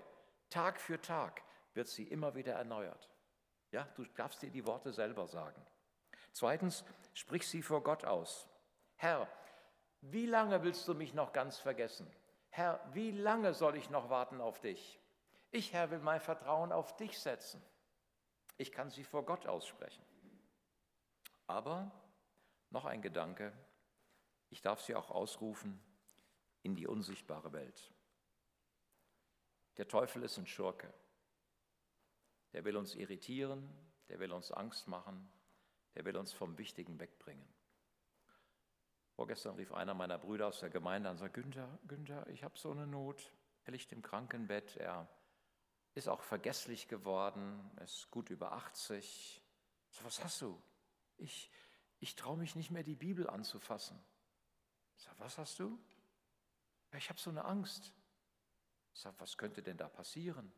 Tag 0.50 0.78
für 0.78 1.00
Tag 1.00 1.42
wird 1.72 1.88
sie 1.88 2.04
immer 2.04 2.34
wieder 2.34 2.52
erneuert. 2.52 3.08
Ja, 3.70 3.88
du 3.94 4.04
darfst 4.16 4.42
dir 4.42 4.50
die 4.50 4.66
Worte 4.66 4.92
selber 4.92 5.26
sagen. 5.26 5.64
Zweitens, 6.32 6.84
sprich 7.14 7.48
sie 7.48 7.62
vor 7.62 7.82
Gott 7.82 8.04
aus. 8.04 8.48
Herr, 8.96 9.28
wie 10.02 10.26
lange 10.26 10.62
willst 10.62 10.86
du 10.88 10.94
mich 10.94 11.14
noch 11.14 11.32
ganz 11.32 11.58
vergessen? 11.58 12.10
Herr, 12.50 12.80
wie 12.92 13.12
lange 13.12 13.54
soll 13.54 13.76
ich 13.76 13.88
noch 13.88 14.10
warten 14.10 14.40
auf 14.40 14.60
dich? 14.60 15.00
Ich, 15.50 15.72
Herr, 15.72 15.90
will 15.90 16.00
mein 16.00 16.20
Vertrauen 16.20 16.72
auf 16.72 16.96
dich 16.96 17.18
setzen. 17.18 17.62
Ich 18.58 18.72
kann 18.72 18.90
sie 18.90 19.04
vor 19.04 19.24
Gott 19.24 19.46
aussprechen. 19.46 20.04
Aber 21.50 21.90
noch 22.70 22.84
ein 22.84 23.02
Gedanke, 23.02 23.52
ich 24.50 24.60
darf 24.60 24.80
sie 24.82 24.94
auch 24.94 25.10
ausrufen 25.10 25.82
in 26.62 26.76
die 26.76 26.86
unsichtbare 26.86 27.52
Welt. 27.52 27.92
Der 29.76 29.88
Teufel 29.88 30.22
ist 30.22 30.38
ein 30.38 30.46
Schurke. 30.46 30.94
Der 32.52 32.64
will 32.64 32.76
uns 32.76 32.94
irritieren, 32.94 33.68
der 34.08 34.20
will 34.20 34.30
uns 34.30 34.52
Angst 34.52 34.86
machen, 34.86 35.28
der 35.96 36.04
will 36.04 36.16
uns 36.16 36.32
vom 36.32 36.56
Wichtigen 36.56 37.00
wegbringen. 37.00 37.52
Vorgestern 39.16 39.56
rief 39.56 39.72
einer 39.72 39.94
meiner 39.94 40.18
Brüder 40.18 40.46
aus 40.46 40.60
der 40.60 40.70
Gemeinde 40.70 41.08
an 41.08 41.16
und 41.16 41.18
sagte, 41.18 41.42
Günther, 41.42 41.80
Günther, 41.88 42.28
ich 42.28 42.44
habe 42.44 42.56
so 42.56 42.70
eine 42.70 42.86
Not. 42.86 43.32
Er 43.64 43.72
liegt 43.72 43.90
im 43.90 44.02
Krankenbett, 44.02 44.76
er 44.76 45.08
ist 45.94 46.08
auch 46.08 46.22
vergesslich 46.22 46.86
geworden, 46.86 47.72
ist 47.82 48.08
gut 48.12 48.30
über 48.30 48.52
80. 48.52 49.42
Ich 49.90 49.96
sage, 49.96 50.06
was 50.06 50.22
hast 50.22 50.42
du? 50.42 50.62
Ich, 51.20 51.50
ich 51.98 52.16
traue 52.16 52.36
mich 52.36 52.56
nicht 52.56 52.70
mehr, 52.70 52.82
die 52.82 52.96
Bibel 52.96 53.28
anzufassen. 53.28 53.98
Ich 54.96 55.04
sage, 55.04 55.18
was 55.20 55.38
hast 55.38 55.58
du? 55.58 55.78
Ja, 56.92 56.98
ich 56.98 57.08
habe 57.08 57.18
so 57.18 57.30
eine 57.30 57.44
Angst. 57.44 57.92
Ich 58.94 59.00
sage, 59.00 59.16
was 59.18 59.36
könnte 59.38 59.62
denn 59.62 59.76
da 59.76 59.88
passieren? 59.88 60.52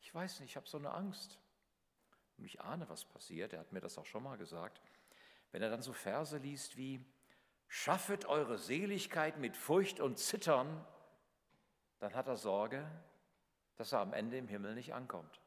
Ich 0.00 0.14
weiß 0.14 0.40
nicht, 0.40 0.50
ich 0.50 0.56
habe 0.56 0.68
so 0.68 0.78
eine 0.78 0.92
Angst. 0.92 1.38
Und 2.36 2.44
ich 2.44 2.60
ahne, 2.60 2.88
was 2.88 3.04
passiert. 3.04 3.52
Er 3.52 3.60
hat 3.60 3.72
mir 3.72 3.80
das 3.80 3.98
auch 3.98 4.06
schon 4.06 4.22
mal 4.22 4.38
gesagt. 4.38 4.80
Wenn 5.52 5.62
er 5.62 5.70
dann 5.70 5.82
so 5.82 5.92
Verse 5.92 6.36
liest 6.38 6.76
wie, 6.76 7.04
schaffet 7.66 8.26
eure 8.26 8.58
Seligkeit 8.58 9.38
mit 9.38 9.56
Furcht 9.56 10.00
und 10.00 10.18
Zittern, 10.18 10.84
dann 11.98 12.14
hat 12.14 12.28
er 12.28 12.36
Sorge, 12.36 12.88
dass 13.76 13.92
er 13.92 14.00
am 14.00 14.12
Ende 14.12 14.38
im 14.38 14.48
Himmel 14.48 14.74
nicht 14.74 14.94
ankommt. 14.94 15.40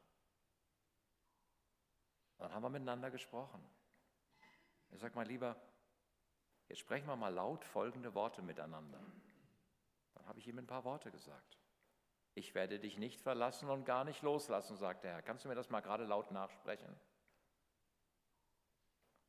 Dann 2.38 2.52
haben 2.52 2.62
wir 2.62 2.70
miteinander 2.70 3.10
gesprochen. 3.10 3.62
Er 4.92 4.98
sagt 4.98 5.16
mal 5.16 5.26
lieber, 5.26 5.56
jetzt 6.68 6.78
sprechen 6.78 7.06
wir 7.06 7.16
mal 7.16 7.32
laut 7.32 7.64
folgende 7.64 8.14
Worte 8.14 8.42
miteinander. 8.42 9.00
Dann 10.14 10.26
habe 10.26 10.38
ich 10.38 10.46
ihm 10.46 10.58
ein 10.58 10.66
paar 10.66 10.84
Worte 10.84 11.10
gesagt. 11.10 11.58
Ich 12.34 12.54
werde 12.54 12.78
dich 12.78 12.98
nicht 12.98 13.20
verlassen 13.20 13.68
und 13.68 13.84
gar 13.84 14.04
nicht 14.04 14.22
loslassen, 14.22 14.76
sagt 14.76 15.04
der 15.04 15.14
Herr. 15.14 15.22
Kannst 15.22 15.44
du 15.44 15.48
mir 15.48 15.54
das 15.54 15.70
mal 15.70 15.80
gerade 15.80 16.04
laut 16.04 16.30
nachsprechen? 16.30 16.94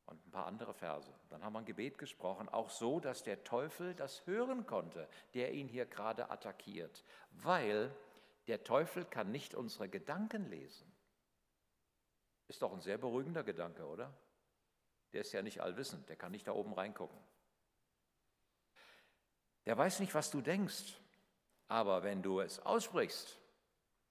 Und 0.06 0.26
ein 0.26 0.30
paar 0.30 0.46
andere 0.46 0.74
Verse. 0.74 1.12
Dann 1.30 1.42
haben 1.42 1.54
wir 1.54 1.60
ein 1.60 1.64
Gebet 1.64 1.98
gesprochen, 1.98 2.48
auch 2.50 2.68
so, 2.68 3.00
dass 3.00 3.22
der 3.22 3.42
Teufel 3.42 3.94
das 3.94 4.26
hören 4.26 4.66
konnte, 4.66 5.08
der 5.32 5.52
ihn 5.52 5.66
hier 5.66 5.86
gerade 5.86 6.30
attackiert. 6.30 7.04
Weil 7.30 7.94
der 8.46 8.64
Teufel 8.64 9.06
kann 9.06 9.30
nicht 9.30 9.54
unsere 9.54 9.88
Gedanken 9.88 10.44
lesen. 10.50 10.90
Ist 12.48 12.60
doch 12.60 12.72
ein 12.72 12.82
sehr 12.82 12.98
beruhigender 12.98 13.42
Gedanke, 13.42 13.86
oder? 13.86 14.14
Der 15.14 15.20
ist 15.20 15.32
ja 15.32 15.42
nicht 15.42 15.62
allwissend, 15.62 16.08
der 16.08 16.16
kann 16.16 16.32
nicht 16.32 16.48
da 16.48 16.52
oben 16.52 16.74
reingucken. 16.74 17.18
Der 19.64 19.78
weiß 19.78 20.00
nicht, 20.00 20.14
was 20.14 20.30
du 20.30 20.40
denkst. 20.40 21.00
Aber 21.68 22.02
wenn 22.02 22.22
du 22.22 22.40
es 22.40 22.60
aussprichst, 22.60 23.40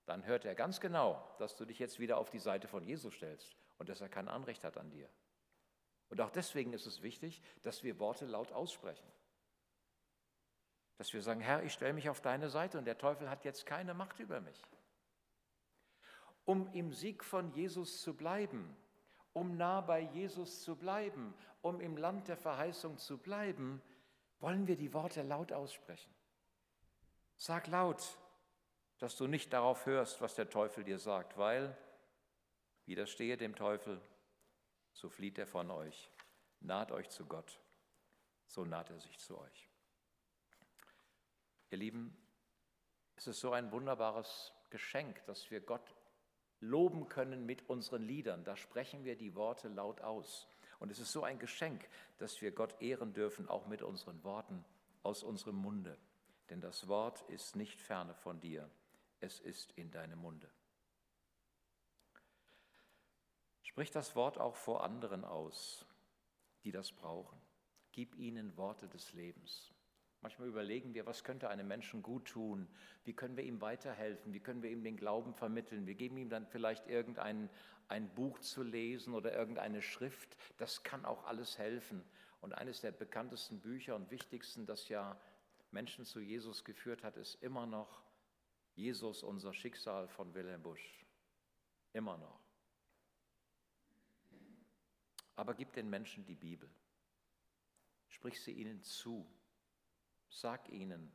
dann 0.05 0.25
hört 0.25 0.45
er 0.45 0.55
ganz 0.55 0.79
genau, 0.79 1.23
dass 1.37 1.55
du 1.55 1.65
dich 1.65 1.77
jetzt 1.77 1.99
wieder 1.99 2.17
auf 2.17 2.29
die 2.29 2.39
Seite 2.39 2.67
von 2.67 2.83
Jesus 2.83 3.13
stellst 3.13 3.55
und 3.77 3.89
dass 3.89 4.01
er 4.01 4.09
kein 4.09 4.27
Anrecht 4.27 4.63
hat 4.63 4.77
an 4.77 4.89
dir. 4.89 5.09
Und 6.09 6.21
auch 6.21 6.29
deswegen 6.29 6.73
ist 6.73 6.85
es 6.85 7.01
wichtig, 7.01 7.41
dass 7.63 7.83
wir 7.83 7.99
Worte 7.99 8.25
laut 8.25 8.51
aussprechen. 8.51 9.11
Dass 10.97 11.13
wir 11.13 11.21
sagen, 11.21 11.41
Herr, 11.41 11.63
ich 11.63 11.73
stelle 11.73 11.93
mich 11.93 12.09
auf 12.09 12.21
deine 12.21 12.49
Seite 12.49 12.77
und 12.77 12.85
der 12.85 12.97
Teufel 12.97 13.29
hat 13.29 13.43
jetzt 13.43 13.65
keine 13.65 13.93
Macht 13.93 14.19
über 14.19 14.39
mich. 14.39 14.61
Um 16.45 16.71
im 16.73 16.93
Sieg 16.93 17.23
von 17.23 17.51
Jesus 17.51 18.01
zu 18.01 18.15
bleiben, 18.15 18.75
um 19.34 19.58
nah 19.58 19.82
bei 19.82 20.00
Jesus 20.00 20.62
zu 20.62 20.76
bleiben, 20.76 21.34
um 21.62 21.82
im 21.82 21.98
Land 21.98 22.28
der 22.28 22.38
Verheißung 22.38 22.98
zu 22.98 23.17
bleiben, 23.17 23.82
wollen 24.39 24.67
wir 24.67 24.78
die 24.78 24.93
Worte 24.93 25.24
laut 25.24 25.52
aussprechen. 25.52 26.13
Sag 27.36 27.67
laut, 27.67 28.17
dass 29.00 29.15
du 29.17 29.28
nicht 29.28 29.52
darauf 29.52 29.86
hörst, 29.86 30.22
was 30.22 30.36
der 30.36 30.50
Teufel 30.50 30.84
dir 30.84 31.00
sagt, 31.00 31.38
weil 31.38 31.76
widerstehe 32.86 33.38
dem 33.38 33.56
Teufel, 33.56 34.02
so 34.91 35.10
flieht 35.10 35.38
er 35.38 35.48
von 35.48 35.72
euch. 35.72 36.12
Naht 36.60 36.91
euch 36.91 37.10
zu 37.10 37.26
Gott, 37.26 37.60
so 38.46 38.63
naht 38.63 38.89
er 38.89 39.00
sich 39.00 39.19
zu 39.19 39.38
euch. 39.38 39.69
Ihr 41.72 41.78
Lieben, 41.80 42.15
es 43.15 43.28
ist 43.28 43.39
so 43.39 43.52
ein 43.52 43.72
wunderbares 43.72 44.54
Geschenk, 44.69 45.24
dass 45.26 45.50
wir 45.50 45.60
Gott 45.60 45.96
loben 46.63 47.08
können 47.10 47.45
mit 47.45 47.69
unseren 47.69 48.04
Liedern. 48.04 48.43
Da 48.43 48.56
sprechen 48.56 49.04
wir 49.04 49.15
die 49.15 49.36
Worte 49.36 49.67
laut 49.67 50.02
aus. 50.02 50.47
Und 50.80 50.91
es 50.91 50.99
ist 50.99 51.12
so 51.12 51.23
ein 51.23 51.39
Geschenk, 51.39 51.88
dass 52.17 52.41
wir 52.41 52.52
Gott 52.52 52.82
ehren 52.82 53.13
dürfen, 53.13 53.47
auch 53.47 53.67
mit 53.67 53.82
unseren 53.82 54.23
Worten 54.23 54.65
aus 55.04 55.23
unserem 55.23 55.56
Munde 55.56 55.97
denn 56.49 56.62
das 56.62 56.88
Wort 56.88 57.21
ist 57.30 57.56
nicht 57.56 57.82
ferne 57.82 58.13
von 58.13 58.39
dir, 58.39 58.69
es 59.19 59.39
ist 59.39 59.71
in 59.71 59.89
deinem 59.91 60.19
Munde. 60.19 60.49
Sprich 63.63 63.89
das 63.91 64.15
Wort 64.15 64.38
auch 64.38 64.56
vor 64.56 64.84
anderen 64.84 65.26
aus, 65.26 65.86
die 66.63 66.71
das 66.71 66.91
brauchen. 66.91 67.41
Gib 67.91 68.15
ihnen 68.15 68.56
Worte 68.56 68.88
des 68.88 69.13
Lebens. 69.13 69.72
Manchmal 70.23 70.47
überlegen 70.47 70.93
wir, 70.93 71.05
was 71.05 71.25
könnte 71.25 71.49
einem 71.49 71.67
Menschen 71.67 72.01
gut 72.01 72.29
tun? 72.29 72.69
Wie 73.03 73.12
können 73.12 73.36
wir 73.36 73.43
ihm 73.43 73.59
weiterhelfen? 73.59 74.33
Wie 74.33 74.39
können 74.39 74.63
wir 74.63 74.71
ihm 74.71 74.81
den 74.81 74.95
Glauben 74.95 75.33
vermitteln? 75.33 75.86
Wir 75.86 75.95
geben 75.95 76.15
ihm 76.15 76.29
dann 76.29 76.47
vielleicht 76.47 76.88
irgendein 76.88 77.49
ein 77.89 78.09
Buch 78.15 78.39
zu 78.39 78.63
lesen 78.63 79.13
oder 79.13 79.33
irgendeine 79.33 79.81
Schrift. 79.81 80.38
Das 80.57 80.81
kann 80.83 81.03
auch 81.03 81.25
alles 81.25 81.57
helfen. 81.57 82.05
Und 82.39 82.53
eines 82.53 82.79
der 82.79 82.93
bekanntesten 82.93 83.59
Bücher 83.59 83.97
und 83.97 84.12
wichtigsten, 84.12 84.65
das 84.65 84.88
ja 84.88 85.19
Menschen 85.71 86.05
zu 86.05 86.21
Jesus 86.21 86.63
geführt 86.63 87.03
hat, 87.03 87.17
ist 87.17 87.36
immer 87.43 87.65
noch 87.65 88.01
Jesus 88.75 89.23
unser 89.23 89.53
Schicksal 89.53 90.07
von 90.07 90.33
Wilhelm 90.33 90.63
Busch. 90.63 91.05
Immer 91.91 92.17
noch. 92.17 92.39
Aber 95.36 95.53
gib 95.53 95.73
den 95.73 95.89
Menschen 95.89 96.23
die 96.25 96.36
Bibel. 96.36 96.69
Sprich 98.07 98.41
sie 98.41 98.53
ihnen 98.53 98.81
zu. 98.83 99.27
Sag 100.34 100.69
ihnen, 100.69 101.12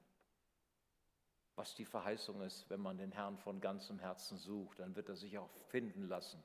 was 1.56 1.74
die 1.74 1.84
Verheißung 1.84 2.40
ist, 2.42 2.70
wenn 2.70 2.80
man 2.80 2.98
den 2.98 3.12
Herrn 3.12 3.36
von 3.36 3.60
ganzem 3.60 3.98
Herzen 3.98 4.38
sucht, 4.38 4.78
dann 4.78 4.94
wird 4.94 5.08
er 5.08 5.16
sich 5.16 5.38
auch 5.38 5.50
finden 5.68 6.06
lassen. 6.08 6.42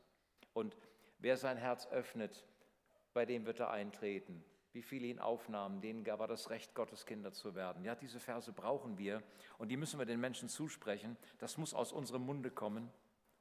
Und 0.54 0.76
wer 1.20 1.38
sein 1.38 1.58
Herz 1.58 1.88
öffnet, 1.88 2.46
bei 3.14 3.26
dem 3.26 3.46
wird 3.46 3.60
er 3.60 3.70
eintreten 3.70 4.44
wie 4.74 4.82
viele 4.82 5.06
ihn 5.08 5.20
aufnahmen, 5.20 5.82
denen 5.82 6.04
gab 6.04 6.20
er 6.20 6.28
das 6.28 6.50
Recht, 6.50 6.74
Gottes 6.74 7.06
Kinder 7.06 7.32
zu 7.32 7.54
werden. 7.54 7.86
Ja, 7.86 7.94
diese 7.94 8.20
Verse 8.20 8.52
brauchen 8.52 8.98
wir 8.98 9.22
und 9.60 9.70
die 9.70 9.78
müssen 9.78 10.00
wir 10.00 10.06
den 10.06 10.20
Menschen 10.20 10.50
zusprechen. 10.50 11.16
Das 11.38 11.58
muss 11.58 11.76
aus 11.76 11.92
unserem 11.92 12.26
Munde 12.26 12.50
kommen 12.50 12.92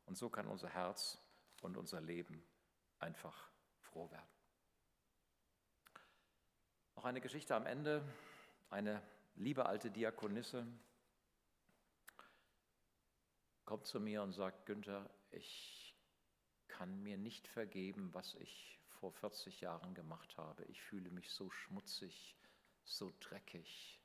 und 0.04 0.16
so 0.16 0.28
kann 0.28 0.46
unser 0.46 0.68
Herz 0.68 1.18
und 1.62 1.78
unser 1.78 2.02
Leben 2.02 2.44
einfach 2.98 3.50
froh 3.80 4.10
werden. 4.10 4.28
Noch 6.96 7.06
eine 7.06 7.22
Geschichte 7.22 7.56
am 7.56 7.64
Ende. 7.64 8.04
Eine 8.68 9.02
liebe 9.34 9.66
alte 9.66 9.90
Diakonisse 9.90 10.66
kommt 13.64 13.86
zu 13.86 14.00
mir 14.00 14.22
und 14.22 14.32
sagt, 14.32 14.66
Günther, 14.66 15.08
ich 15.30 15.96
kann 16.68 17.02
mir 17.02 17.16
nicht 17.16 17.46
vergeben, 17.48 18.12
was 18.12 18.34
ich 18.34 18.80
vor 18.88 19.12
40 19.12 19.60
Jahren 19.60 19.94
gemacht 19.94 20.36
habe. 20.36 20.64
Ich 20.66 20.82
fühle 20.82 21.10
mich 21.10 21.30
so 21.30 21.50
schmutzig, 21.50 22.36
so 22.84 23.12
dreckig. 23.20 24.00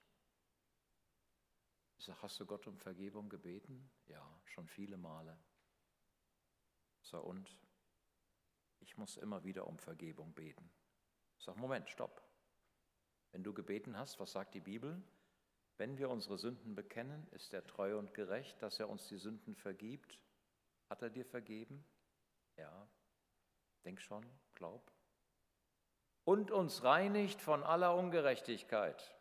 Ich 1.98 2.06
sage, 2.06 2.22
hast 2.22 2.40
du 2.40 2.46
Gott 2.46 2.68
um 2.68 2.78
Vergebung 2.78 3.30
gebeten? 3.30 3.90
Ja, 4.08 4.40
schon 4.46 4.68
viele 4.68 4.98
Male. 4.98 5.38
Ich 7.02 7.10
sage, 7.10 7.24
und? 7.24 7.58
Ich 8.80 8.98
muss 8.98 9.18
immer 9.18 9.44
wieder 9.44 9.68
um 9.68 9.80
Vergebung 9.80 10.34
beten. 10.34 10.70
Ich 11.38 11.46
sage, 11.46 11.60
Moment, 11.60 11.90
stopp. 11.90 12.24
Wenn 13.32 13.44
du 13.44 13.54
gebeten 13.54 13.98
hast, 13.98 14.20
was 14.20 14.32
sagt 14.32 14.54
die 14.54 14.62
Bibel? 14.62 15.02
Wenn 15.78 15.98
wir 15.98 16.10
unsere 16.10 16.38
Sünden 16.38 16.76
bekennen, 16.76 17.28
ist 17.32 17.54
er 17.54 17.66
treu 17.66 17.98
und 17.98 18.14
gerecht, 18.14 18.62
dass 18.62 18.80
er 18.80 18.90
uns 18.90 19.08
die 19.08 19.18
Sünden 19.18 19.56
vergibt. 19.56 20.20
Hat 20.90 21.02
er 21.02 21.10
dir 21.10 21.26
vergeben? 21.26 21.86
Ja. 22.58 22.88
Denk 23.86 24.02
schon, 24.02 24.26
glaub. 24.56 24.92
und 26.28 26.52
uns 26.52 26.84
reinigt 26.84 27.42
von 27.42 27.64
aller 27.64 27.96
Ungerechtigkeit. 27.96 29.16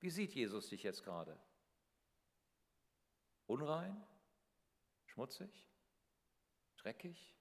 Wie 0.00 0.10
sieht 0.10 0.34
Jesus 0.34 0.70
dich 0.70 0.82
jetzt 0.82 1.04
gerade? 1.04 1.38
Unrein? 3.46 4.04
Schmutzig? 5.06 5.70
Dreckig? 6.78 7.36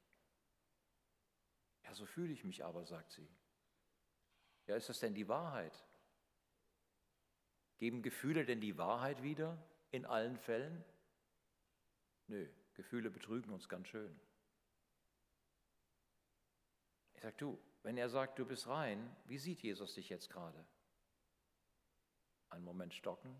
Ja, 1.83 1.95
so 1.95 2.05
fühle 2.05 2.31
ich 2.31 2.43
mich 2.43 2.63
aber, 2.63 2.85
sagt 2.85 3.11
sie. 3.11 3.27
Ja, 4.67 4.75
ist 4.75 4.89
das 4.89 4.99
denn 4.99 5.15
die 5.15 5.27
Wahrheit? 5.27 5.73
Geben 7.77 8.01
Gefühle 8.01 8.45
denn 8.45 8.61
die 8.61 8.77
Wahrheit 8.77 9.23
wieder 9.23 9.57
in 9.91 10.05
allen 10.05 10.37
Fällen? 10.37 10.83
Nö, 12.27 12.47
Gefühle 12.73 13.09
betrügen 13.09 13.51
uns 13.51 13.67
ganz 13.67 13.87
schön. 13.87 14.19
Ich 17.13 17.21
sage, 17.21 17.35
du, 17.37 17.59
wenn 17.83 17.97
er 17.97 18.09
sagt, 18.09 18.39
du 18.39 18.45
bist 18.45 18.67
rein, 18.67 19.15
wie 19.25 19.37
sieht 19.37 19.61
Jesus 19.61 19.93
dich 19.93 20.09
jetzt 20.09 20.29
gerade? 20.29 20.65
Einen 22.49 22.63
Moment 22.63 22.93
stocken, 22.93 23.35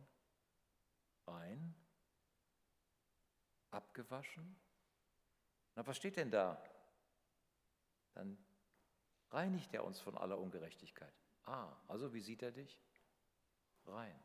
rein, 1.27 1.75
abgewaschen. 3.71 4.55
Na, 5.75 5.85
was 5.85 5.97
steht 5.97 6.17
denn 6.17 6.31
da? 6.31 6.61
Dann 8.13 8.37
reinigt 9.31 9.73
er 9.73 9.83
uns 9.83 9.99
von 9.99 10.17
aller 10.17 10.37
Ungerechtigkeit. 10.37 11.13
Ah, 11.45 11.75
also 11.87 12.13
wie 12.13 12.21
sieht 12.21 12.41
er 12.41 12.51
dich? 12.51 12.79
Rein. 13.85 14.19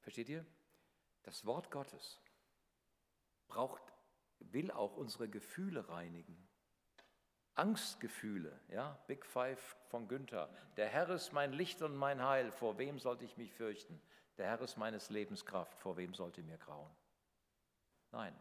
Versteht 0.00 0.28
ihr? 0.28 0.44
Das 1.22 1.46
Wort 1.46 1.70
Gottes 1.70 2.20
braucht, 3.46 3.82
will 4.38 4.70
auch 4.70 4.96
unsere 4.96 5.28
Gefühle 5.28 5.88
reinigen. 5.88 6.48
Angstgefühle, 7.54 8.58
ja, 8.68 8.98
Big 9.06 9.26
Five 9.26 9.76
von 9.88 10.08
Günther. 10.08 10.48
Der 10.76 10.88
Herr 10.88 11.10
ist 11.10 11.32
mein 11.32 11.52
Licht 11.52 11.82
und 11.82 11.94
mein 11.94 12.22
Heil, 12.22 12.50
vor 12.50 12.78
wem 12.78 12.98
sollte 12.98 13.24
ich 13.24 13.36
mich 13.36 13.52
fürchten? 13.52 14.00
Der 14.38 14.46
Herr 14.46 14.60
ist 14.62 14.78
meines 14.78 15.10
Lebens 15.10 15.44
Kraft, 15.44 15.78
vor 15.78 15.96
wem 15.98 16.14
sollte 16.14 16.42
mir 16.42 16.56
grauen? 16.56 16.90
Nein, 18.10 18.34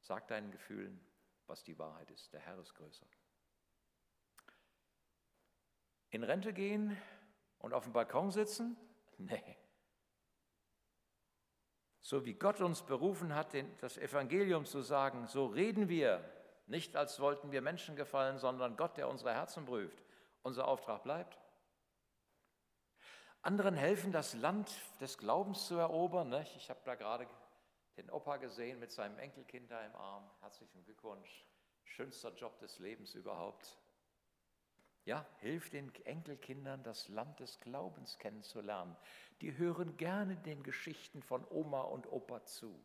sag 0.00 0.28
deinen 0.28 0.50
Gefühlen, 0.50 1.00
was 1.46 1.64
die 1.64 1.78
Wahrheit 1.78 2.10
ist. 2.10 2.32
Der 2.34 2.40
Herr 2.40 2.58
ist 2.58 2.74
größer. 2.74 3.06
In 6.10 6.22
Rente 6.22 6.52
gehen 6.52 6.96
und 7.58 7.72
auf 7.72 7.84
dem 7.84 7.92
Balkon 7.92 8.30
sitzen? 8.30 8.76
Nee. 9.18 9.56
So 12.02 12.26
wie 12.26 12.34
Gott 12.34 12.60
uns 12.60 12.82
berufen 12.82 13.34
hat, 13.34 13.54
das 13.80 13.96
Evangelium 13.96 14.66
zu 14.66 14.82
sagen, 14.82 15.26
so 15.26 15.46
reden 15.46 15.88
wir, 15.88 16.22
nicht 16.66 16.96
als 16.96 17.18
wollten 17.18 17.50
wir 17.50 17.62
Menschen 17.62 17.96
gefallen, 17.96 18.38
sondern 18.38 18.76
Gott, 18.76 18.96
der 18.96 19.08
unsere 19.08 19.32
Herzen 19.32 19.64
prüft. 19.64 20.04
Unser 20.42 20.68
Auftrag 20.68 21.02
bleibt. 21.02 21.38
Anderen 23.42 23.74
helfen, 23.74 24.12
das 24.12 24.34
Land 24.34 24.70
des 25.00 25.18
Glaubens 25.18 25.66
zu 25.66 25.76
erobern. 25.76 26.32
Ich 26.56 26.68
habe 26.68 26.80
da 26.84 26.94
gerade 26.94 27.26
den 27.96 28.10
Opa 28.10 28.36
gesehen 28.36 28.78
mit 28.78 28.92
seinem 28.92 29.18
Enkelkind 29.18 29.70
da 29.70 29.84
im 29.84 29.94
Arm. 29.94 30.28
Herzlichen 30.40 30.84
Glückwunsch. 30.84 31.46
Schönster 31.84 32.34
Job 32.34 32.58
des 32.58 32.78
Lebens 32.78 33.14
überhaupt. 33.14 33.78
Ja, 35.06 35.24
hilf 35.38 35.70
den 35.70 35.94
Enkelkindern, 36.04 36.82
das 36.82 37.08
Land 37.08 37.38
des 37.38 37.60
Glaubens 37.60 38.18
kennenzulernen. 38.18 38.96
Die 39.40 39.56
hören 39.56 39.96
gerne 39.96 40.36
den 40.36 40.64
Geschichten 40.64 41.22
von 41.22 41.46
Oma 41.48 41.82
und 41.82 42.10
Opa 42.10 42.44
zu. 42.44 42.84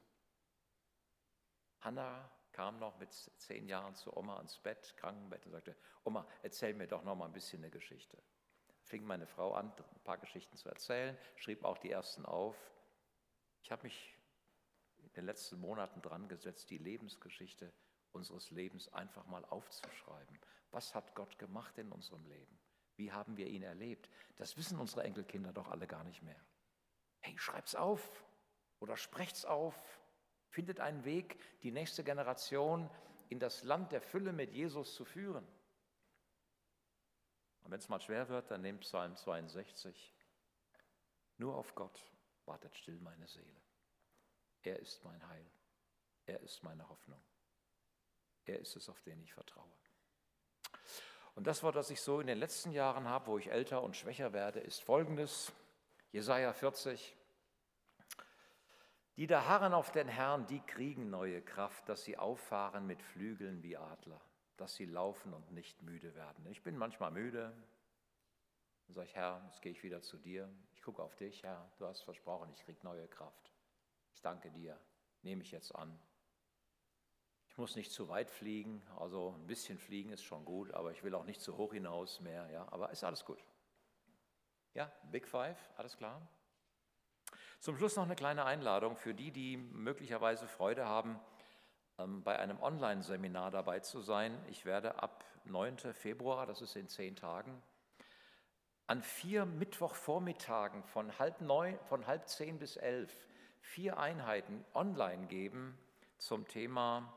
Hanna 1.80 2.30
kam 2.52 2.78
noch 2.78 2.96
mit 3.00 3.12
zehn 3.12 3.68
Jahren 3.68 3.96
zu 3.96 4.16
Oma 4.16 4.38
ans 4.38 4.60
Bett, 4.60 4.94
Krankenbett, 4.98 5.48
und 5.48 5.54
sagte: 5.54 5.76
Oma, 6.04 6.28
erzähl 6.44 6.76
mir 6.76 6.86
doch 6.86 7.04
noch 7.04 7.16
mal 7.16 7.26
ein 7.26 7.34
bisschen 7.34 7.64
eine 7.64 7.72
Geschichte. 7.72 8.22
Fing 8.84 9.04
meine 9.04 9.26
Frau 9.26 9.54
an, 9.56 9.72
ein 9.72 10.04
paar 10.04 10.20
Geschichten 10.20 10.58
zu 10.58 10.70
erzählen, 10.70 11.18
schrieb 11.38 11.64
auch 11.66 11.80
die 11.80 11.90
ersten 11.90 12.28
auf. 12.28 12.56
Ich 13.64 13.72
habe 13.72 13.82
mich 13.84 14.16
in 14.98 15.12
den 15.14 15.26
letzten 15.26 15.60
Monaten 15.60 16.04
dran 16.04 16.28
gesetzt, 16.28 16.70
die 16.70 16.78
Lebensgeschichte 16.78 17.74
unseres 18.12 18.52
Lebens 18.52 18.94
einfach 18.94 19.26
mal 19.26 19.44
aufzuschreiben. 19.46 20.40
Was 20.72 20.96
hat 20.96 21.14
Gott 21.16 21.38
gemacht 21.38 21.78
in 21.78 21.92
unserem 21.92 22.26
Leben? 22.26 22.60
Wie 22.96 23.12
haben 23.12 23.38
wir 23.38 23.48
ihn 23.48 23.64
erlebt? 23.64 24.10
Das 24.38 24.58
wissen 24.58 24.80
unsere 24.80 25.04
Enkelkinder 25.04 25.54
doch 25.54 25.68
alle 25.70 25.88
gar 25.88 26.04
nicht 26.04 26.22
mehr. 26.22 26.40
Hey, 27.20 27.38
schreib's 27.38 27.76
auf 27.76 28.26
oder 28.80 28.98
sprecht's 28.98 29.46
auf. 29.46 29.76
Findet 30.50 30.80
einen 30.80 31.06
Weg, 31.06 31.40
die 31.62 31.72
nächste 31.72 32.04
Generation 32.04 32.90
in 33.30 33.40
das 33.40 33.64
Land 33.64 33.92
der 33.92 34.02
Fülle 34.02 34.34
mit 34.34 34.52
Jesus 34.52 34.96
zu 34.96 35.06
führen. 35.06 35.48
Und 37.64 37.72
wenn 37.72 37.80
es 37.80 37.90
mal 37.90 38.02
schwer 38.02 38.28
wird, 38.28 38.52
dann 38.52 38.62
nehmt 38.62 38.82
Psalm 38.82 39.16
62. 39.16 40.14
Nur 41.38 41.56
auf 41.56 41.74
Gott 41.76 42.04
wartet 42.46 42.76
still 42.76 43.00
meine 43.00 43.28
Seele. 43.28 43.62
Er 44.64 44.80
ist 44.80 45.04
mein 45.04 45.28
Heil. 45.28 45.50
Er 46.26 46.40
ist 46.42 46.64
meine 46.64 46.88
Hoffnung. 46.88 47.22
Er 48.46 48.60
ist 48.60 48.76
es, 48.76 48.90
auf 48.90 49.02
den 49.02 49.22
ich 49.22 49.34
vertraue. 49.34 49.72
Und 51.36 51.48
das 51.48 51.64
Wort, 51.64 51.76
das 51.76 51.90
ich 51.90 52.02
so 52.02 52.20
in 52.20 52.28
den 52.28 52.38
letzten 52.38 52.72
Jahren 52.72 53.08
habe, 53.08 53.28
wo 53.28 53.38
ich 53.38 53.52
älter 53.52 53.82
und 53.84 53.96
schwächer 53.96 54.34
werde, 54.34 54.60
ist 54.60 54.84
folgendes. 54.84 55.52
Jesaja 56.12 56.52
40. 56.52 57.16
Die 59.18 59.28
da 59.28 59.46
harren 59.46 59.74
auf 59.74 59.92
den 59.92 60.08
Herrn, 60.08 60.46
die 60.48 60.60
kriegen 60.62 61.10
neue 61.10 61.42
Kraft, 61.42 61.88
dass 61.88 62.04
sie 62.04 62.18
auffahren 62.18 62.88
mit 62.88 63.02
Flügeln 63.02 63.62
wie 63.64 63.78
Adler, 63.78 64.20
dass 64.58 64.76
sie 64.76 64.86
laufen 64.86 65.34
und 65.34 65.52
nicht 65.52 65.82
müde 65.84 66.16
werden. 66.16 66.46
Ich 66.48 66.64
bin 66.64 66.78
manchmal 66.78 67.12
müde. 67.12 67.54
Dann 68.88 68.94
sage 68.94 69.08
ich, 69.08 69.16
Herr, 69.16 69.42
jetzt 69.48 69.62
gehe 69.62 69.72
ich 69.72 69.84
wieder 69.84 70.02
zu 70.02 70.18
dir. 70.18 70.50
Ich 70.74 70.82
gucke 70.82 71.02
auf 71.02 71.16
dich, 71.16 71.44
Herr. 71.44 71.72
Du 71.78 71.86
hast 71.86 72.02
versprochen, 72.02 72.50
ich 72.54 72.64
kriege 72.66 72.80
neue 72.84 73.08
Kraft. 73.08 73.52
Ich 74.14 74.22
danke 74.22 74.52
dir. 74.52 74.78
Nehme 75.22 75.44
ich 75.44 75.52
jetzt 75.52 75.74
an. 75.76 75.98
Ich 77.52 77.58
muss 77.58 77.76
nicht 77.76 77.92
zu 77.92 78.08
weit 78.08 78.32
fliegen, 78.32 78.82
also 78.98 79.36
ein 79.38 79.46
bisschen 79.46 79.78
fliegen 79.78 80.14
ist 80.14 80.24
schon 80.24 80.46
gut, 80.46 80.74
aber 80.74 80.94
ich 80.94 81.04
will 81.04 81.14
auch 81.14 81.26
nicht 81.26 81.42
zu 81.42 81.58
hoch 81.58 81.74
hinaus 81.74 82.22
mehr, 82.22 82.50
ja, 82.50 82.66
aber 82.72 82.92
ist 82.92 83.04
alles 83.04 83.26
gut. 83.26 83.44
Ja, 84.74 84.90
Big 85.12 85.28
Five, 85.28 85.58
alles 85.76 85.98
klar? 85.98 86.26
Zum 87.60 87.76
Schluss 87.76 87.98
noch 87.98 88.06
eine 88.06 88.16
kleine 88.16 88.46
Einladung 88.46 88.96
für 88.96 89.14
die, 89.14 89.32
die 89.32 89.58
möglicherweise 89.58 90.48
Freude 90.48 90.86
haben, 90.86 91.20
ähm, 91.98 92.24
bei 92.24 92.40
einem 92.40 92.58
Online-Seminar 92.62 93.52
dabei 93.52 93.82
zu 93.82 94.00
sein. 94.00 94.42
Ich 94.48 94.66
werde 94.66 95.04
ab 95.04 95.26
9. 95.44 95.94
Februar, 95.94 96.46
das 96.46 96.62
ist 96.62 96.78
in 96.78 96.88
zehn 96.88 97.18
Tagen, 97.18 97.62
an 98.88 99.02
vier 99.02 99.46
Mittwochvormittagen 99.46 100.86
von 100.86 101.20
halb, 101.20 101.42
neun, 101.42 101.78
von 101.90 102.08
halb 102.08 102.30
zehn 102.30 102.60
bis 102.60 102.78
elf 102.78 103.14
vier 103.60 104.00
Einheiten 104.00 104.64
online 104.74 105.28
geben 105.28 105.78
zum 106.18 106.48
Thema 106.48 107.14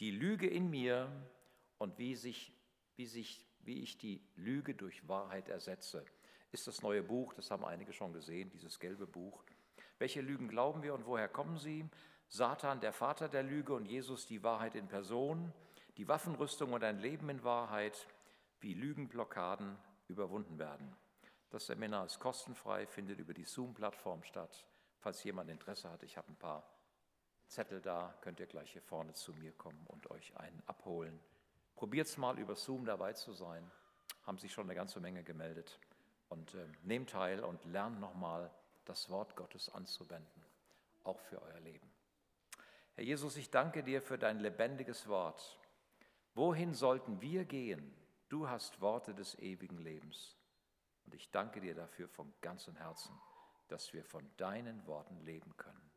die 0.00 0.10
Lüge 0.10 0.46
in 0.46 0.70
mir 0.70 1.10
und 1.78 1.98
wie, 1.98 2.14
sich, 2.14 2.52
wie, 2.96 3.06
sich, 3.06 3.46
wie 3.60 3.82
ich 3.82 3.98
die 3.98 4.22
Lüge 4.36 4.74
durch 4.74 5.06
Wahrheit 5.08 5.48
ersetze. 5.48 6.04
Ist 6.50 6.66
das 6.66 6.82
neue 6.82 7.02
Buch, 7.02 7.34
das 7.34 7.50
haben 7.50 7.64
einige 7.64 7.92
schon 7.92 8.12
gesehen, 8.12 8.50
dieses 8.50 8.78
gelbe 8.78 9.06
Buch. 9.06 9.44
Welche 9.98 10.20
Lügen 10.20 10.48
glauben 10.48 10.82
wir 10.82 10.94
und 10.94 11.06
woher 11.06 11.28
kommen 11.28 11.58
sie? 11.58 11.84
Satan, 12.28 12.80
der 12.80 12.92
Vater 12.92 13.28
der 13.28 13.42
Lüge 13.42 13.74
und 13.74 13.86
Jesus, 13.86 14.26
die 14.26 14.42
Wahrheit 14.42 14.74
in 14.74 14.86
Person, 14.86 15.52
die 15.96 16.08
Waffenrüstung 16.08 16.72
und 16.72 16.84
ein 16.84 16.98
Leben 16.98 17.28
in 17.28 17.42
Wahrheit, 17.42 18.06
wie 18.60 18.74
Lügenblockaden 18.74 19.76
überwunden 20.08 20.58
werden. 20.58 20.94
Das 21.50 21.66
Seminar 21.66 22.04
ist 22.04 22.20
kostenfrei, 22.20 22.86
findet 22.86 23.18
über 23.18 23.34
die 23.34 23.44
Zoom-Plattform 23.44 24.22
statt. 24.22 24.66
Falls 25.00 25.24
jemand 25.24 25.50
Interesse 25.50 25.90
hat, 25.90 26.02
ich 26.02 26.16
habe 26.16 26.28
ein 26.30 26.36
paar 26.36 26.77
Zettel 27.48 27.80
da, 27.80 28.14
könnt 28.20 28.40
ihr 28.40 28.46
gleich 28.46 28.72
hier 28.72 28.82
vorne 28.82 29.14
zu 29.14 29.32
mir 29.32 29.52
kommen 29.52 29.84
und 29.88 30.10
euch 30.10 30.36
einen 30.36 30.62
abholen. 30.66 31.18
Probiert 31.76 32.06
es 32.06 32.16
mal 32.16 32.38
über 32.38 32.56
Zoom 32.56 32.84
dabei 32.84 33.14
zu 33.14 33.32
sein. 33.32 33.70
Haben 34.24 34.38
sich 34.38 34.52
schon 34.52 34.66
eine 34.66 34.74
ganze 34.74 35.00
Menge 35.00 35.22
gemeldet. 35.22 35.78
Und 36.28 36.54
äh, 36.54 36.66
nehmt 36.82 37.10
teil 37.10 37.40
und 37.40 37.64
lernt 37.64 38.00
nochmal 38.00 38.50
das 38.84 39.08
Wort 39.10 39.34
Gottes 39.36 39.68
anzuwenden, 39.70 40.44
auch 41.04 41.18
für 41.20 41.40
euer 41.40 41.60
Leben. 41.60 41.88
Herr 42.94 43.04
Jesus, 43.04 43.36
ich 43.36 43.50
danke 43.50 43.82
dir 43.82 44.02
für 44.02 44.18
dein 44.18 44.40
lebendiges 44.40 45.08
Wort. 45.08 45.58
Wohin 46.34 46.74
sollten 46.74 47.20
wir 47.20 47.44
gehen? 47.44 47.94
Du 48.28 48.48
hast 48.48 48.80
Worte 48.80 49.14
des 49.14 49.38
ewigen 49.38 49.78
Lebens. 49.78 50.36
Und 51.06 51.14
ich 51.14 51.30
danke 51.30 51.60
dir 51.60 51.74
dafür 51.74 52.08
von 52.08 52.34
ganzem 52.42 52.76
Herzen, 52.76 53.18
dass 53.68 53.94
wir 53.94 54.04
von 54.04 54.28
deinen 54.36 54.86
Worten 54.86 55.18
leben 55.24 55.56
können. 55.56 55.87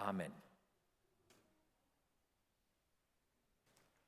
Amen. 0.00 0.32